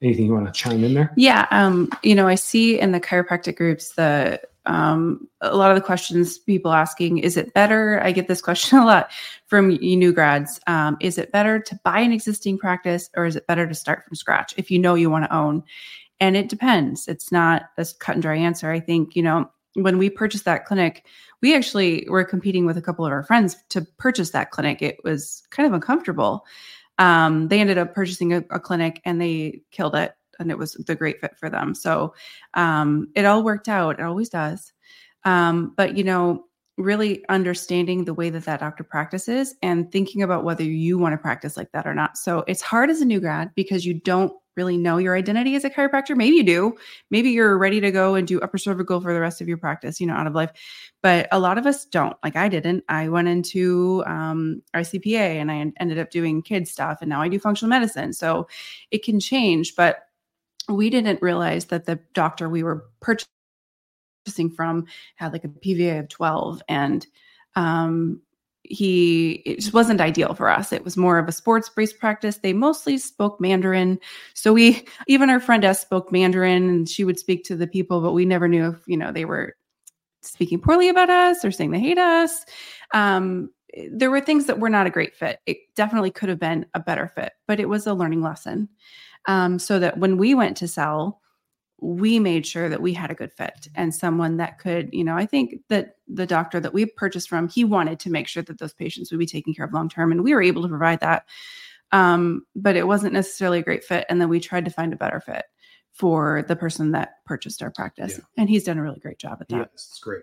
Anything 0.03 0.27
you 0.27 0.33
want 0.33 0.47
to 0.47 0.53
chime 0.53 0.83
in 0.85 0.95
there? 0.95 1.13
Yeah, 1.17 1.47
um, 1.51 1.91
you 2.03 2.15
know, 2.15 2.27
I 2.27 2.35
see 2.35 2.79
in 2.79 2.93
the 2.93 3.01
chiropractic 3.01 3.57
groups 3.57 3.91
the 3.91 4.41
um, 4.67 5.29
a 5.43 5.57
lot 5.57 5.71
of 5.71 5.77
the 5.77 5.83
questions 5.83 6.39
people 6.39 6.73
asking 6.73 7.19
is 7.19 7.37
it 7.37 7.53
better? 7.55 8.01
I 8.03 8.13
get 8.13 8.29
this 8.29 8.41
question 8.43 8.79
a 8.79 8.87
lot 8.87 9.11
from 9.47 9.71
you 9.71 9.97
new 9.97 10.13
grads 10.13 10.61
um, 10.67 10.97
is 11.01 11.19
it 11.19 11.33
better 11.33 11.59
to 11.61 11.81
buy 11.85 12.01
an 12.01 12.13
existing 12.13 12.59
practice 12.59 13.11
or 13.17 13.27
is 13.27 13.37
it 13.37 13.47
better 13.47 13.67
to 13.67 13.75
start 13.75 14.05
from 14.05 14.15
scratch 14.15 14.55
if 14.57 14.71
you 14.71 14.79
know 14.79 14.95
you 14.95 15.11
want 15.11 15.25
to 15.25 15.35
own? 15.35 15.63
And 16.21 16.37
it 16.37 16.49
depends. 16.49 17.09
It's 17.09 17.33
not 17.33 17.65
a 17.77 17.87
cut 17.99 18.15
and 18.15 18.23
dry 18.23 18.37
answer. 18.37 18.71
I 18.71 18.81
think 18.81 19.17
you 19.17 19.23
know 19.23 19.51
when 19.75 19.99
we 19.99 20.09
purchased 20.09 20.45
that 20.45 20.65
clinic 20.65 21.07
we 21.45 21.55
actually 21.55 22.07
were 22.09 22.25
competing 22.25 22.65
with 22.65 22.79
a 22.79 22.81
couple 22.81 23.05
of 23.05 23.13
our 23.13 23.23
friends 23.23 23.55
to 23.69 23.83
purchase 23.99 24.31
that 24.31 24.51
clinic. 24.51 24.81
It 24.81 24.97
was 25.05 25.43
kind 25.51 25.67
of 25.67 25.75
uncomfortable. 25.75 26.47
Um, 26.99 27.49
they 27.49 27.61
ended 27.61 27.77
up 27.77 27.95
purchasing 27.95 28.33
a, 28.33 28.39
a, 28.49 28.59
clinic 28.59 29.03
and 29.05 29.21
they 29.21 29.61
killed 29.71 29.95
it 29.95 30.15
and 30.39 30.51
it 30.51 30.57
was 30.57 30.73
the 30.73 30.95
great 30.95 31.21
fit 31.21 31.37
for 31.37 31.51
them. 31.51 31.75
So 31.75 32.15
um, 32.55 33.09
it 33.15 33.27
all 33.27 33.43
worked 33.43 33.69
out. 33.69 33.99
It 34.01 34.07
always 34.07 34.31
does. 34.31 34.73
Um, 35.25 35.75
but 35.77 35.99
you 35.99 36.05
know 36.05 36.47
really 36.79 37.29
understanding 37.29 38.07
the 38.07 38.15
way 38.15 38.31
that 38.31 38.47
that 38.47 38.61
doctor 38.61 38.83
practices 38.83 39.55
and 39.61 39.93
thinking 39.93 40.23
about 40.23 40.45
whether 40.45 40.65
you 40.65 40.97
want 40.97 41.13
to 41.13 41.19
practice 41.19 41.59
like 41.59 41.71
that 41.73 41.87
or 41.87 41.95
not. 41.95 42.17
So 42.17 42.43
it's 42.49 42.63
hard 42.63 42.89
as 42.89 43.03
a 43.03 43.05
new 43.05 43.21
grad 43.21 43.51
because 43.55 43.85
you 43.85 43.93
don't 43.93 44.33
really 44.57 44.77
know 44.77 44.99
your 44.99 45.17
identity 45.17 45.55
as 45.57 45.65
a 45.65 45.71
chiropractor. 45.71 46.17
Maybe 46.17 46.37
you 46.37 46.45
do. 46.45 46.77
Maybe 47.11 47.31
you're 47.31 47.59
ready 47.59 47.81
to 47.81 47.91
go 47.91 48.15
and 48.15 48.27
do 48.27 48.41
upper 48.41 48.59
cervical 48.59 49.01
for 49.01 49.13
the 49.13 49.21
rest 49.21 49.41
of 49.41 49.49
your 49.49 49.57
practice, 49.57 50.01
you 50.01 50.07
know, 50.07 50.15
out 50.15 50.27
of 50.27 50.35
life. 50.35 50.51
But 51.03 51.29
a 51.33 51.39
lot 51.39 51.59
of 51.59 51.67
us 51.67 51.85
don't. 51.85 52.17
Like 52.23 52.37
I 52.37 52.49
didn't. 52.49 52.85
I 52.89 53.09
went 53.09 53.29
into 53.29 54.03
um, 54.07 54.63
ICPA 54.75 55.41
and 55.41 55.51
I 55.51 55.73
ended 55.81 55.99
up 55.99 56.11
doing 56.11 56.43
kids 56.43 56.71
stuff, 56.71 56.99
and 57.01 57.09
now 57.09 57.21
I 57.21 57.29
do 57.29 57.39
functional 57.39 57.71
medicine. 57.71 58.13
So 58.13 58.49
it 58.91 59.03
can 59.03 59.21
change. 59.21 59.75
But 59.77 60.01
we 60.69 60.91
didn't 60.91 61.23
realize 61.23 61.67
that 61.67 61.87
the 61.87 61.99
doctor 62.15 62.49
we 62.49 62.63
were 62.63 62.87
purchasing 63.01 63.29
from 64.55 64.87
had 65.17 65.33
like 65.33 65.45
a 65.45 65.49
PVA 65.49 66.01
of 66.01 66.09
12 66.09 66.63
and 66.69 67.07
um, 67.57 68.21
he 68.65 69.43
it 69.45 69.61
just 69.61 69.75
wasn't 69.75 70.01
ideal 70.01 70.35
for 70.35 70.49
us. 70.49 70.73
It 70.73 70.85
was 70.85 70.97
more 70.97 71.19
of 71.19 71.29
a 71.29 71.33
sports 71.33 71.69
based 71.69 71.99
practice. 71.99 72.39
They 72.39 72.53
mostly 72.53 72.99
spoke 72.99 73.41
Mandarin. 73.41 74.01
So 74.33 74.53
we 74.53 74.87
even 75.07 75.31
our 75.31 75.41
friend 75.41 75.65
S 75.65 75.81
spoke 75.81 76.11
Mandarin 76.11 76.69
and 76.69 76.89
she 76.89 77.05
would 77.05 77.19
speak 77.19 77.45
to 77.45 77.57
the 77.57 77.67
people, 77.67 78.01
but 78.01 78.13
we 78.13 78.25
never 78.25 78.49
knew 78.49 78.71
if, 78.71 78.77
you 78.87 78.97
know, 78.97 79.13
they 79.13 79.27
were 79.27 79.55
speaking 80.23 80.61
poorly 80.61 80.89
about 80.89 81.11
us 81.11 81.45
or 81.45 81.51
saying 81.51 81.71
they 81.71 81.81
hate 81.81 81.99
us. 81.99 82.45
Um, 82.95 83.51
there 83.91 84.11
were 84.11 84.21
things 84.21 84.47
that 84.47 84.61
were 84.61 84.71
not 84.71 84.87
a 84.87 84.91
great 84.91 85.15
fit. 85.15 85.41
It 85.47 85.59
definitely 85.77 86.11
could 86.11 86.31
have 86.31 86.41
been 86.41 86.65
a 86.75 86.81
better 86.81 87.09
fit, 87.09 87.33
but 87.47 87.61
it 87.61 87.69
was 87.69 87.87
a 87.87 87.95
learning 87.95 88.23
lesson. 88.23 88.69
Um, 89.27 89.59
so 89.59 89.79
that 89.79 89.99
when 89.99 90.17
we 90.17 90.35
went 90.35 90.57
to 90.59 90.69
sell, 90.69 91.21
we 91.85 92.19
made 92.19 92.47
sure 92.47 92.71
that 92.71 92.81
we 92.81 92.95
had 92.95 93.11
a 93.11 93.15
good 93.15 93.31
fit 93.31 93.69
and 93.75 93.95
someone 93.95 94.39
that 94.39 94.59
could, 94.59 94.89
you 94.91 95.05
know, 95.05 95.17
I 95.17 95.27
think 95.27 95.57
that 95.69 95.97
the 96.09 96.27
doctor 96.27 96.59
that 96.59 96.73
we 96.73 96.87
purchased 96.87 97.29
from, 97.29 97.47
he 97.47 97.63
wanted 97.63 98.01
to 98.01 98.11
make 98.11 98.27
sure 98.27 98.43
that 98.43 98.59
those 98.59 98.73
patients 98.73 99.11
would 99.11 99.19
be 99.19 99.27
taken 99.27 99.53
care 99.53 99.67
of 99.67 99.73
long 99.75 99.91
term, 99.91 100.11
and 100.11 100.25
we 100.25 100.33
were 100.33 100.41
able 100.41 100.63
to 100.63 100.69
provide 100.69 101.01
that. 101.01 101.27
Um, 101.93 102.47
but 102.57 102.75
it 102.75 102.87
wasn't 102.87 103.13
necessarily 103.13 103.59
a 103.59 103.63
great 103.63 103.85
fit, 103.85 104.07
and 104.09 104.19
then 104.19 104.31
we 104.31 104.41
tried 104.41 104.65
to 104.65 104.71
find 104.71 104.95
a 104.95 104.97
better 104.97 105.21
fit 105.21 105.45
for 105.93 106.43
the 106.49 106.57
person 106.57 106.91
that 106.93 107.23
purchased 107.27 107.63
our 107.63 107.71
practice, 107.71 108.15
yeah. 108.17 108.25
and 108.39 108.49
he's 108.49 108.65
done 108.65 108.79
a 108.79 108.83
really 108.83 109.01
great 109.01 109.19
job 109.19 109.37
at 109.43 109.49
that. 109.49 109.69
Yes, 109.73 109.89
it's 109.91 110.01
great. 110.01 110.23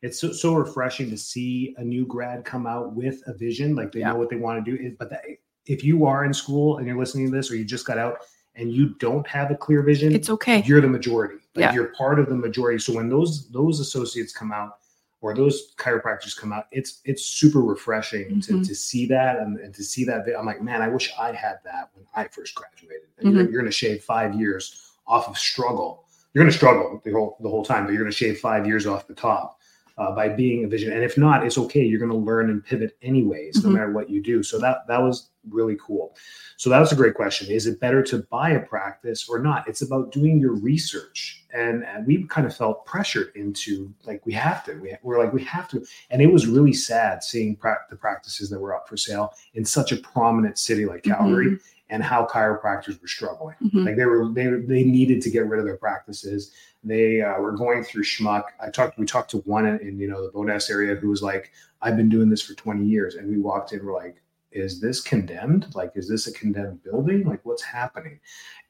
It's 0.00 0.18
so, 0.18 0.32
so 0.32 0.54
refreshing 0.54 1.10
to 1.10 1.18
see 1.18 1.74
a 1.76 1.84
new 1.84 2.06
grad 2.06 2.46
come 2.46 2.66
out 2.66 2.94
with 2.94 3.22
a 3.26 3.34
vision, 3.34 3.76
like 3.76 3.92
they 3.92 4.00
yeah. 4.00 4.12
know 4.12 4.16
what 4.16 4.30
they 4.30 4.36
want 4.36 4.64
to 4.64 4.76
do. 4.76 4.96
But 4.98 5.10
that, 5.10 5.24
if 5.66 5.84
you 5.84 6.06
are 6.06 6.24
in 6.24 6.32
school 6.32 6.78
and 6.78 6.86
you're 6.86 6.98
listening 6.98 7.30
to 7.30 7.36
this, 7.36 7.50
or 7.50 7.56
you 7.56 7.66
just 7.66 7.86
got 7.86 7.98
out, 7.98 8.16
and 8.54 8.72
you 8.72 8.90
don't 8.98 9.26
have 9.26 9.50
a 9.50 9.54
clear 9.54 9.82
vision, 9.82 10.14
it's 10.14 10.30
okay. 10.30 10.62
You're 10.64 10.80
the 10.80 10.88
majority. 10.88 11.36
Like 11.54 11.64
yeah. 11.64 11.74
you're 11.74 11.92
part 11.96 12.18
of 12.18 12.28
the 12.28 12.34
majority. 12.34 12.78
So 12.78 12.94
when 12.94 13.08
those 13.08 13.48
those 13.50 13.80
associates 13.80 14.32
come 14.32 14.52
out 14.52 14.78
or 15.20 15.34
those 15.34 15.74
chiropractors 15.76 16.36
come 16.36 16.52
out, 16.52 16.66
it's 16.72 17.00
it's 17.04 17.24
super 17.24 17.60
refreshing 17.60 18.26
mm-hmm. 18.26 18.60
to, 18.60 18.64
to 18.64 18.74
see 18.74 19.06
that 19.06 19.38
and, 19.38 19.58
and, 19.58 19.74
to 19.74 19.82
see 19.82 20.04
that. 20.04 20.26
I'm 20.38 20.46
like, 20.46 20.62
man, 20.62 20.82
I 20.82 20.88
wish 20.88 21.12
I 21.18 21.32
had 21.32 21.58
that 21.64 21.90
when 21.94 22.06
I 22.14 22.28
first 22.28 22.54
graduated. 22.54 23.08
Mm-hmm. 23.18 23.30
you're, 23.30 23.42
you're 23.44 23.60
going 23.60 23.64
to 23.66 23.70
shave 23.70 24.02
five 24.02 24.34
years 24.34 24.92
off 25.06 25.28
of 25.28 25.38
struggle. 25.38 26.04
You're 26.32 26.42
going 26.42 26.50
to 26.50 26.56
struggle 26.56 27.00
the 27.04 27.12
whole 27.12 27.36
the 27.40 27.48
whole 27.48 27.64
time, 27.64 27.84
but 27.84 27.92
you're 27.92 28.02
going 28.02 28.12
to 28.12 28.16
shave 28.16 28.40
five 28.40 28.66
years 28.66 28.86
off 28.86 29.06
the 29.06 29.14
top. 29.14 29.58
Uh, 29.98 30.10
by 30.10 30.26
being 30.26 30.64
a 30.64 30.66
vision. 30.66 30.90
And 30.90 31.04
if 31.04 31.18
not, 31.18 31.44
it's 31.44 31.58
okay. 31.58 31.84
You're 31.84 32.00
going 32.00 32.10
to 32.10 32.16
learn 32.16 32.48
and 32.48 32.64
pivot 32.64 32.96
anyways, 33.02 33.58
mm-hmm. 33.58 33.68
no 33.68 33.74
matter 33.74 33.92
what 33.92 34.08
you 34.08 34.22
do. 34.22 34.42
So 34.42 34.58
that 34.58 34.86
that 34.88 35.02
was 35.02 35.28
really 35.50 35.76
cool. 35.84 36.16
So 36.56 36.70
that 36.70 36.78
was 36.78 36.92
a 36.92 36.96
great 36.96 37.14
question. 37.14 37.50
Is 37.50 37.66
it 37.66 37.80
better 37.80 38.02
to 38.04 38.18
buy 38.30 38.50
a 38.50 38.60
practice 38.60 39.28
or 39.28 39.38
not? 39.38 39.66
It's 39.68 39.82
about 39.82 40.12
doing 40.12 40.38
your 40.38 40.54
research. 40.54 41.44
And, 41.52 41.84
and 41.84 42.06
we 42.06 42.24
kind 42.24 42.46
of 42.46 42.56
felt 42.56 42.86
pressured 42.86 43.32
into 43.34 43.92
like, 44.04 44.24
we 44.24 44.32
have 44.32 44.64
to, 44.64 44.74
we, 44.74 44.94
we're 45.02 45.18
like, 45.18 45.32
we 45.32 45.44
have 45.44 45.68
to. 45.68 45.84
And 46.10 46.22
it 46.22 46.32
was 46.32 46.46
really 46.46 46.72
sad 46.72 47.22
seeing 47.22 47.56
pra- 47.56 47.84
the 47.90 47.96
practices 47.96 48.48
that 48.50 48.60
were 48.60 48.74
up 48.74 48.88
for 48.88 48.96
sale 48.96 49.32
in 49.54 49.64
such 49.64 49.92
a 49.92 49.96
prominent 49.96 50.58
city 50.58 50.86
like 50.86 51.02
Calgary 51.02 51.46
mm-hmm. 51.46 51.56
and 51.90 52.02
how 52.02 52.26
chiropractors 52.26 53.00
were 53.00 53.08
struggling. 53.08 53.56
Mm-hmm. 53.62 53.84
Like 53.84 53.96
they 53.96 54.06
were, 54.06 54.32
they, 54.32 54.46
they 54.46 54.84
needed 54.84 55.20
to 55.22 55.30
get 55.30 55.46
rid 55.46 55.58
of 55.58 55.66
their 55.66 55.76
practices. 55.76 56.52
They 56.84 57.20
uh, 57.20 57.38
were 57.38 57.52
going 57.52 57.84
through 57.84 58.04
schmuck. 58.04 58.44
I 58.60 58.70
talked, 58.70 58.98
we 58.98 59.06
talked 59.06 59.30
to 59.32 59.38
one 59.38 59.66
in, 59.66 59.78
in 59.80 59.98
you 59.98 60.08
know, 60.08 60.24
the 60.24 60.32
Bowness 60.32 60.70
area 60.70 60.94
who 60.94 61.08
was 61.08 61.22
like, 61.22 61.52
I've 61.82 61.96
been 61.96 62.08
doing 62.08 62.30
this 62.30 62.42
for 62.42 62.54
20 62.54 62.86
years. 62.86 63.16
And 63.16 63.28
we 63.28 63.38
walked 63.38 63.72
in, 63.72 63.84
we're 63.84 63.94
like, 63.94 64.21
is 64.52 64.80
this 64.80 65.00
condemned? 65.00 65.74
Like, 65.74 65.92
is 65.94 66.08
this 66.08 66.26
a 66.26 66.32
condemned 66.32 66.82
building? 66.82 67.24
Like, 67.24 67.40
what's 67.44 67.62
happening? 67.62 68.20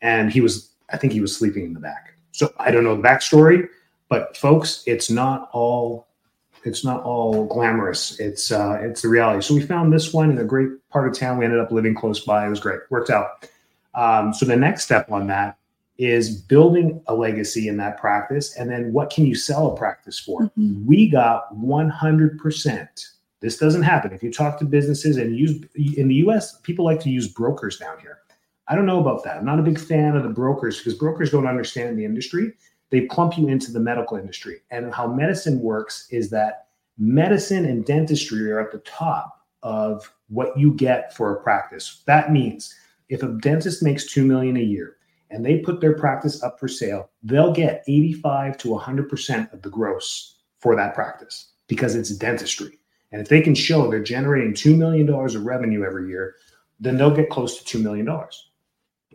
And 0.00 0.32
he 0.32 0.40
was, 0.40 0.72
I 0.90 0.96
think 0.96 1.12
he 1.12 1.20
was 1.20 1.36
sleeping 1.36 1.64
in 1.64 1.74
the 1.74 1.80
back. 1.80 2.14
So 2.32 2.52
I 2.58 2.70
don't 2.70 2.84
know 2.84 2.96
the 2.96 3.02
backstory, 3.02 3.68
but 4.08 4.36
folks, 4.36 4.82
it's 4.86 5.10
not 5.10 5.50
all 5.52 6.08
it's 6.64 6.84
not 6.84 7.02
all 7.02 7.44
glamorous. 7.46 8.18
It's 8.20 8.52
uh, 8.52 8.78
it's 8.80 9.02
the 9.02 9.08
reality. 9.08 9.42
So 9.42 9.54
we 9.54 9.62
found 9.62 9.92
this 9.92 10.12
one 10.12 10.30
in 10.30 10.38
a 10.38 10.44
great 10.44 10.68
part 10.90 11.08
of 11.08 11.18
town. 11.18 11.38
We 11.38 11.44
ended 11.44 11.60
up 11.60 11.72
living 11.72 11.94
close 11.94 12.20
by. 12.20 12.46
It 12.46 12.50
was 12.50 12.60
great. 12.60 12.80
Worked 12.90 13.10
out. 13.10 13.48
Um, 13.94 14.32
so 14.32 14.46
the 14.46 14.56
next 14.56 14.84
step 14.84 15.10
on 15.10 15.26
that 15.26 15.58
is 15.98 16.40
building 16.42 17.02
a 17.06 17.14
legacy 17.14 17.68
in 17.68 17.76
that 17.78 17.98
practice, 17.98 18.56
and 18.56 18.70
then 18.70 18.92
what 18.92 19.10
can 19.10 19.26
you 19.26 19.34
sell 19.34 19.72
a 19.72 19.76
practice 19.76 20.18
for? 20.18 20.42
Mm-hmm. 20.42 20.86
We 20.86 21.08
got 21.08 21.54
100 21.54 22.38
percent 22.38 23.08
this 23.42 23.58
doesn't 23.58 23.82
happen. 23.82 24.12
If 24.12 24.22
you 24.22 24.32
talk 24.32 24.58
to 24.60 24.64
businesses 24.64 25.16
and 25.18 25.36
use 25.36 25.62
in 25.74 26.08
the 26.08 26.14
US, 26.26 26.60
people 26.60 26.84
like 26.84 27.00
to 27.00 27.10
use 27.10 27.28
brokers 27.28 27.76
down 27.76 27.98
here. 28.00 28.18
I 28.68 28.76
don't 28.76 28.86
know 28.86 29.00
about 29.00 29.24
that. 29.24 29.36
I'm 29.36 29.44
not 29.44 29.58
a 29.58 29.62
big 29.62 29.78
fan 29.78 30.16
of 30.16 30.22
the 30.22 30.28
brokers 30.28 30.78
because 30.78 30.94
brokers 30.94 31.32
don't 31.32 31.48
understand 31.48 31.98
the 31.98 32.04
industry. 32.04 32.52
They 32.90 33.02
plump 33.02 33.36
you 33.36 33.48
into 33.48 33.72
the 33.72 33.80
medical 33.80 34.16
industry. 34.16 34.60
And 34.70 34.94
how 34.94 35.08
medicine 35.08 35.60
works 35.60 36.06
is 36.10 36.30
that 36.30 36.68
medicine 36.96 37.64
and 37.64 37.84
dentistry 37.84 38.50
are 38.52 38.60
at 38.60 38.70
the 38.70 38.78
top 38.78 39.40
of 39.64 40.12
what 40.28 40.56
you 40.56 40.72
get 40.74 41.14
for 41.16 41.34
a 41.34 41.42
practice. 41.42 42.02
That 42.06 42.32
means 42.32 42.74
if 43.08 43.24
a 43.24 43.36
dentist 43.40 43.82
makes 43.82 44.06
2 44.06 44.24
million 44.24 44.56
a 44.56 44.60
year 44.60 44.96
and 45.30 45.44
they 45.44 45.58
put 45.58 45.80
their 45.80 45.96
practice 45.96 46.42
up 46.42 46.60
for 46.60 46.68
sale, 46.68 47.10
they'll 47.24 47.52
get 47.52 47.82
85 47.88 48.56
to 48.58 48.68
100% 48.68 49.52
of 49.52 49.62
the 49.62 49.70
gross 49.70 50.38
for 50.60 50.76
that 50.76 50.94
practice 50.94 51.52
because 51.66 51.96
it's 51.96 52.10
dentistry. 52.10 52.78
And 53.12 53.20
if 53.20 53.28
they 53.28 53.40
can 53.40 53.54
show 53.54 53.88
they're 53.88 54.02
generating 54.02 54.54
$2 54.54 54.76
million 54.76 55.08
of 55.08 55.44
revenue 55.44 55.84
every 55.84 56.08
year, 56.08 56.36
then 56.80 56.96
they'll 56.96 57.14
get 57.14 57.30
close 57.30 57.62
to 57.62 57.78
$2 57.78 57.82
million. 57.82 58.08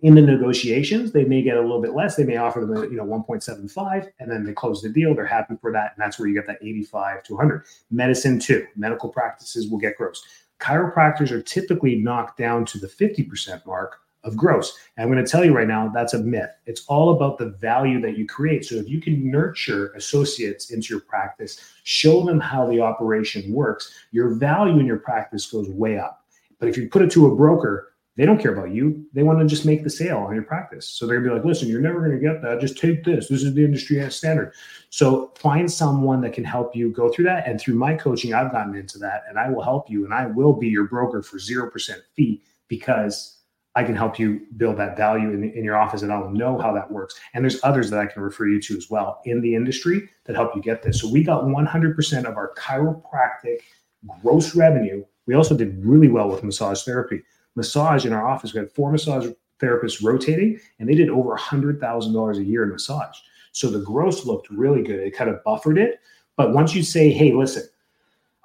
In 0.04 0.14
the 0.14 0.22
negotiations, 0.22 1.12
they 1.12 1.26
may 1.26 1.42
get 1.42 1.58
a 1.58 1.62
little 1.62 1.82
bit 1.82 1.94
less. 1.94 2.16
They 2.16 2.24
may 2.24 2.38
offer 2.38 2.60
them, 2.62 2.84
you 2.92 2.98
know, 2.98 3.06
1.75, 3.06 4.08
and 4.20 4.32
then 4.32 4.46
they 4.46 4.54
close 4.54 4.82
the 4.82 4.90
deal. 4.90 5.16
They're 5.16 5.26
happy 5.26 5.56
for 5.60 5.72
that, 5.72 5.94
and 5.96 6.04
that's 6.04 6.20
where 6.20 6.28
you 6.28 6.36
get 6.36 6.46
that 6.46 6.60
85 6.62 7.24
to 7.24 7.34
100. 7.34 7.64
Medicine 7.90 8.40
too. 8.40 8.68
Medical 8.76 9.10
practices 9.10 9.70
will 9.70 9.80
get 9.80 9.98
gross. 9.98 10.24
Chiropractors 10.60 11.32
are 11.32 11.42
typically 11.42 11.96
knocked 11.96 12.38
down 12.38 12.66
to 12.66 12.78
the 12.78 12.88
50% 12.88 13.66
mark 13.66 14.02
of 14.24 14.36
gross. 14.36 14.78
And 14.98 15.04
I'm 15.06 15.12
going 15.12 15.24
to 15.24 15.32
tell 15.32 15.46
you 15.46 15.54
right 15.54 15.68
now, 15.68 15.90
that's 15.94 16.14
a 16.14 16.20
myth. 16.20 16.50
It's 16.66 16.86
all 16.88 17.12
about 17.16 17.38
the 17.38 17.52
value 17.52 18.02
that 18.02 18.18
you 18.18 18.26
create. 18.28 18.66
So 18.66 18.76
if 18.76 18.90
you 18.90 19.00
can 19.00 19.32
nurture 19.32 19.94
associates 19.94 20.72
into 20.72 20.94
your 20.94 21.02
practice, 21.02 21.60
show 21.84 22.26
them 22.26 22.40
how 22.40 22.68
the 22.68 22.82
operation 22.82 23.54
works, 23.54 23.94
your 24.12 24.36
value 24.36 24.80
in 24.80 24.86
your 24.86 25.00
practice 25.00 25.46
goes 25.46 25.70
way 25.70 25.98
up. 25.98 26.26
But 26.60 26.68
if 26.68 26.78
you 26.78 26.90
put 26.90 27.04
it 27.04 27.12
to 27.12 27.28
a 27.28 27.36
broker, 27.36 27.94
They 28.18 28.26
don't 28.26 28.42
care 28.42 28.52
about 28.52 28.72
you. 28.72 29.06
They 29.14 29.22
want 29.22 29.40
to 29.40 29.46
just 29.46 29.64
make 29.64 29.84
the 29.84 29.92
sale 29.92 30.18
on 30.18 30.34
your 30.34 30.44
practice. 30.44 30.88
So 30.88 31.06
they're 31.06 31.20
gonna 31.20 31.30
be 31.30 31.36
like, 31.36 31.46
listen, 31.46 31.70
you're 31.70 31.82
never 31.82 32.02
gonna 32.02 32.20
get 32.20 32.42
that. 32.42 32.60
Just 32.60 32.80
take 32.80 33.04
this. 33.04 33.28
This 33.28 33.44
is 33.44 33.54
the 33.54 33.64
industry 33.64 34.10
standard. 34.10 34.54
So 34.90 35.32
find 35.38 35.72
someone 35.72 36.20
that 36.22 36.34
can 36.34 36.44
help 36.44 36.76
you 36.76 36.92
go 36.92 37.10
through 37.10 37.26
that. 37.26 37.48
And 37.48 37.62
through 37.62 37.76
my 37.76 37.94
coaching, 37.94 38.34
I've 38.34 38.52
gotten 38.52 38.76
into 38.76 38.98
that 39.00 39.26
and 39.30 39.38
I 39.38 39.52
will 39.52 39.62
help 39.62 39.88
you 39.88 40.04
and 40.04 40.16
I 40.16 40.26
will 40.26 40.54
be 40.54 40.68
your 40.68 40.86
broker 40.86 41.22
for 41.22 41.38
0% 41.38 41.72
fee 42.16 42.42
because 42.68 43.37
I 43.78 43.84
can 43.84 43.96
help 43.96 44.18
you 44.18 44.42
build 44.58 44.78
that 44.78 44.98
value 44.98 45.30
in, 45.30 45.52
in 45.52 45.64
your 45.64 45.78
office 45.78 46.02
and 46.02 46.12
I'll 46.12 46.32
know 46.32 46.58
how 46.58 46.74
that 46.74 46.90
works. 46.90 47.14
And 47.36 47.44
there's 47.44 47.64
others 47.64 47.92
that 47.92 48.00
I 48.00 48.08
can 48.08 48.24
refer 48.24 48.48
you 48.48 48.60
to 48.60 48.76
as 48.76 48.90
well 48.90 49.22
in 49.26 49.40
the 49.40 49.54
industry 49.54 50.10
that 50.24 50.36
help 50.36 50.56
you 50.56 50.64
get 50.64 50.82
this. 50.82 51.00
So 51.00 51.08
we 51.08 51.24
got 51.24 51.44
100% 51.44 52.26
of 52.26 52.38
our 52.38 52.56
chiropractic 52.56 53.60
gross 54.24 54.56
revenue. 54.56 55.06
We 55.28 55.36
also 55.36 55.56
did 55.56 55.86
really 55.86 56.08
well 56.08 56.28
with 56.28 56.44
massage 56.44 56.82
therapy. 56.86 57.22
Massage 57.54 58.04
in 58.04 58.14
our 58.14 58.28
office, 58.28 58.52
we 58.52 58.62
had 58.62 58.72
four 58.72 58.92
massage 58.92 59.28
therapists 59.62 60.04
rotating 60.04 60.60
and 60.80 60.90
they 60.90 60.96
did 60.96 61.12
over 61.12 61.38
$100,000 61.38 62.38
a 62.38 62.44
year 62.44 62.64
in 62.64 62.72
massage. 62.72 63.16
So 63.52 63.70
the 63.70 63.82
gross 63.82 64.26
looked 64.26 64.50
really 64.50 64.82
good. 64.82 65.02
It 65.02 65.16
kind 65.16 65.30
of 65.30 65.44
buffered 65.44 65.78
it. 65.78 66.00
But 66.36 66.52
once 66.52 66.74
you 66.74 66.82
say, 66.82 67.12
hey, 67.12 67.32
listen, 67.32 67.70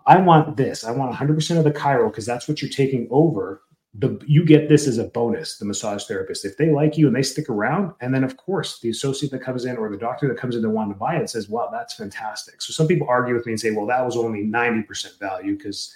I 0.06 0.18
want 0.18 0.58
this, 0.58 0.84
I 0.84 0.90
want 0.90 1.14
100% 1.14 1.56
of 1.56 1.64
the 1.64 1.72
chiro 1.72 2.10
because 2.10 2.26
that's 2.26 2.48
what 2.48 2.60
you're 2.60 2.70
taking 2.70 3.08
over 3.10 3.62
the 3.94 4.18
you 4.26 4.44
get 4.44 4.70
this 4.70 4.86
as 4.86 4.96
a 4.96 5.04
bonus 5.04 5.58
the 5.58 5.66
massage 5.66 6.04
therapist. 6.04 6.44
If 6.44 6.56
they 6.56 6.70
like 6.70 6.96
you 6.96 7.06
and 7.06 7.14
they 7.14 7.22
stick 7.22 7.50
around 7.50 7.92
and 8.00 8.14
then 8.14 8.24
of 8.24 8.38
course 8.38 8.80
the 8.80 8.88
associate 8.88 9.30
that 9.32 9.42
comes 9.42 9.66
in 9.66 9.76
or 9.76 9.90
the 9.90 9.98
doctor 9.98 10.28
that 10.28 10.38
comes 10.38 10.56
in 10.56 10.62
that 10.62 10.70
want 10.70 10.90
to 10.90 10.98
buy 10.98 11.16
it 11.16 11.28
says 11.28 11.48
wow 11.48 11.68
that's 11.70 11.94
fantastic. 11.94 12.62
So 12.62 12.72
some 12.72 12.86
people 12.86 13.06
argue 13.08 13.34
with 13.34 13.44
me 13.44 13.52
and 13.52 13.60
say 13.60 13.70
well 13.70 13.86
that 13.86 14.04
was 14.04 14.16
only 14.16 14.44
90% 14.44 15.18
value 15.18 15.56
because 15.56 15.94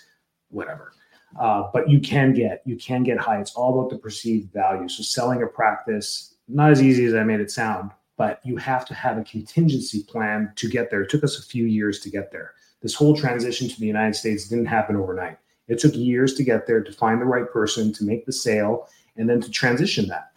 whatever. 0.50 0.92
Uh, 1.40 1.64
but 1.72 1.88
you 1.88 1.98
can 1.98 2.34
get 2.34 2.62
you 2.66 2.76
can 2.76 3.02
get 3.02 3.18
high. 3.18 3.40
It's 3.40 3.54
all 3.54 3.80
about 3.80 3.90
the 3.90 3.98
perceived 3.98 4.52
value. 4.52 4.88
So 4.88 5.02
selling 5.02 5.42
a 5.42 5.46
practice 5.46 6.34
not 6.48 6.70
as 6.70 6.80
easy 6.82 7.06
as 7.06 7.14
i 7.14 7.24
made 7.24 7.40
it 7.40 7.50
sound 7.50 7.90
but 8.18 8.40
you 8.44 8.56
have 8.56 8.86
to 8.86 8.94
have 8.94 9.18
a 9.18 9.24
contingency 9.24 10.02
plan 10.04 10.50
to 10.56 10.70
get 10.70 10.90
there. 10.90 11.02
It 11.02 11.10
took 11.10 11.24
us 11.24 11.38
a 11.38 11.42
few 11.42 11.64
years 11.64 12.00
to 12.00 12.08
get 12.08 12.30
there. 12.30 12.52
This 12.80 12.94
whole 12.94 13.16
transition 13.16 13.68
to 13.68 13.80
the 13.80 13.86
united 13.86 14.14
states 14.14 14.48
didn't 14.48 14.66
happen 14.66 14.96
overnight 14.96 15.38
it 15.68 15.78
took 15.78 15.94
years 15.94 16.34
to 16.34 16.44
get 16.44 16.66
there, 16.66 16.82
to 16.82 16.92
find 16.92 17.20
the 17.20 17.24
right 17.24 17.50
person, 17.50 17.92
to 17.94 18.04
make 18.04 18.26
the 18.26 18.32
sale, 18.32 18.88
and 19.16 19.28
then 19.28 19.40
to 19.40 19.50
transition 19.50 20.06
that, 20.08 20.32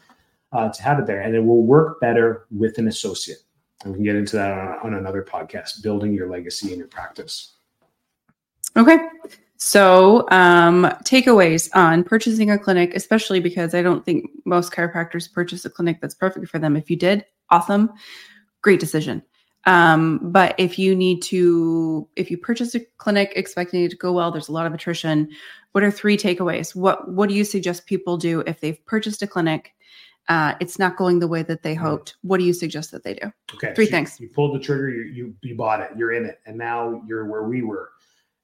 uh, 0.51 0.69
to 0.69 0.81
have 0.81 0.99
it 0.99 1.05
there. 1.05 1.21
And 1.21 1.35
it 1.35 1.43
will 1.43 1.63
work 1.63 1.99
better 1.99 2.45
with 2.51 2.77
an 2.77 2.87
associate. 2.87 3.39
And 3.83 3.93
we 3.93 3.97
can 3.97 4.05
get 4.05 4.15
into 4.15 4.35
that 4.35 4.51
on, 4.51 4.79
on 4.87 4.93
another 4.95 5.23
podcast, 5.23 5.83
building 5.83 6.13
your 6.13 6.29
legacy 6.29 6.73
in 6.73 6.79
your 6.79 6.87
practice. 6.87 7.55
Okay. 8.75 8.97
So, 9.57 10.25
um, 10.31 10.85
takeaways 11.03 11.69
on 11.75 12.03
purchasing 12.05 12.49
a 12.49 12.57
clinic, 12.57 12.95
especially 12.95 13.41
because 13.41 13.73
I 13.73 13.81
don't 13.81 14.05
think 14.05 14.29
most 14.45 14.71
chiropractors 14.71 15.31
purchase 15.31 15.65
a 15.65 15.69
clinic 15.69 15.99
that's 15.99 16.15
perfect 16.15 16.47
for 16.47 16.59
them. 16.59 16.77
If 16.77 16.89
you 16.89 16.95
did, 16.95 17.25
awesome. 17.49 17.91
Great 18.61 18.79
decision. 18.79 19.21
Um, 19.65 20.19
but 20.23 20.55
if 20.57 20.79
you 20.79 20.95
need 20.95 21.21
to, 21.23 22.07
if 22.15 22.31
you 22.31 22.37
purchase 22.37 22.75
a 22.75 22.79
clinic 22.97 23.33
expecting 23.35 23.83
it 23.83 23.91
to 23.91 23.97
go 23.97 24.13
well, 24.13 24.31
there's 24.31 24.49
a 24.49 24.53
lot 24.53 24.65
of 24.65 24.73
attrition. 24.73 25.29
What 25.73 25.83
are 25.83 25.91
three 25.91 26.17
takeaways? 26.17 26.75
What 26.75 27.11
What 27.11 27.29
do 27.29 27.35
you 27.35 27.43
suggest 27.43 27.85
people 27.85 28.17
do 28.17 28.41
if 28.41 28.59
they've 28.61 28.83
purchased 28.85 29.21
a 29.21 29.27
clinic? 29.27 29.73
Uh, 30.29 30.53
it's 30.59 30.77
not 30.77 30.95
going 30.95 31.19
the 31.19 31.27
way 31.27 31.41
that 31.41 31.63
they 31.63 31.73
hoped. 31.73 32.15
What 32.21 32.37
do 32.37 32.45
you 32.45 32.53
suggest 32.53 32.91
that 32.91 33.03
they 33.03 33.15
do? 33.15 33.31
Okay, 33.55 33.73
three 33.73 33.85
so 33.85 33.91
things. 33.91 34.19
You, 34.19 34.27
you 34.27 34.33
pulled 34.33 34.55
the 34.55 34.59
trigger. 34.59 34.89
You, 34.89 35.03
you 35.03 35.35
you 35.41 35.55
bought 35.55 35.81
it. 35.81 35.91
You're 35.97 36.13
in 36.13 36.25
it, 36.25 36.39
and 36.45 36.57
now 36.57 37.01
you're 37.07 37.25
where 37.25 37.43
we 37.43 37.61
were. 37.61 37.91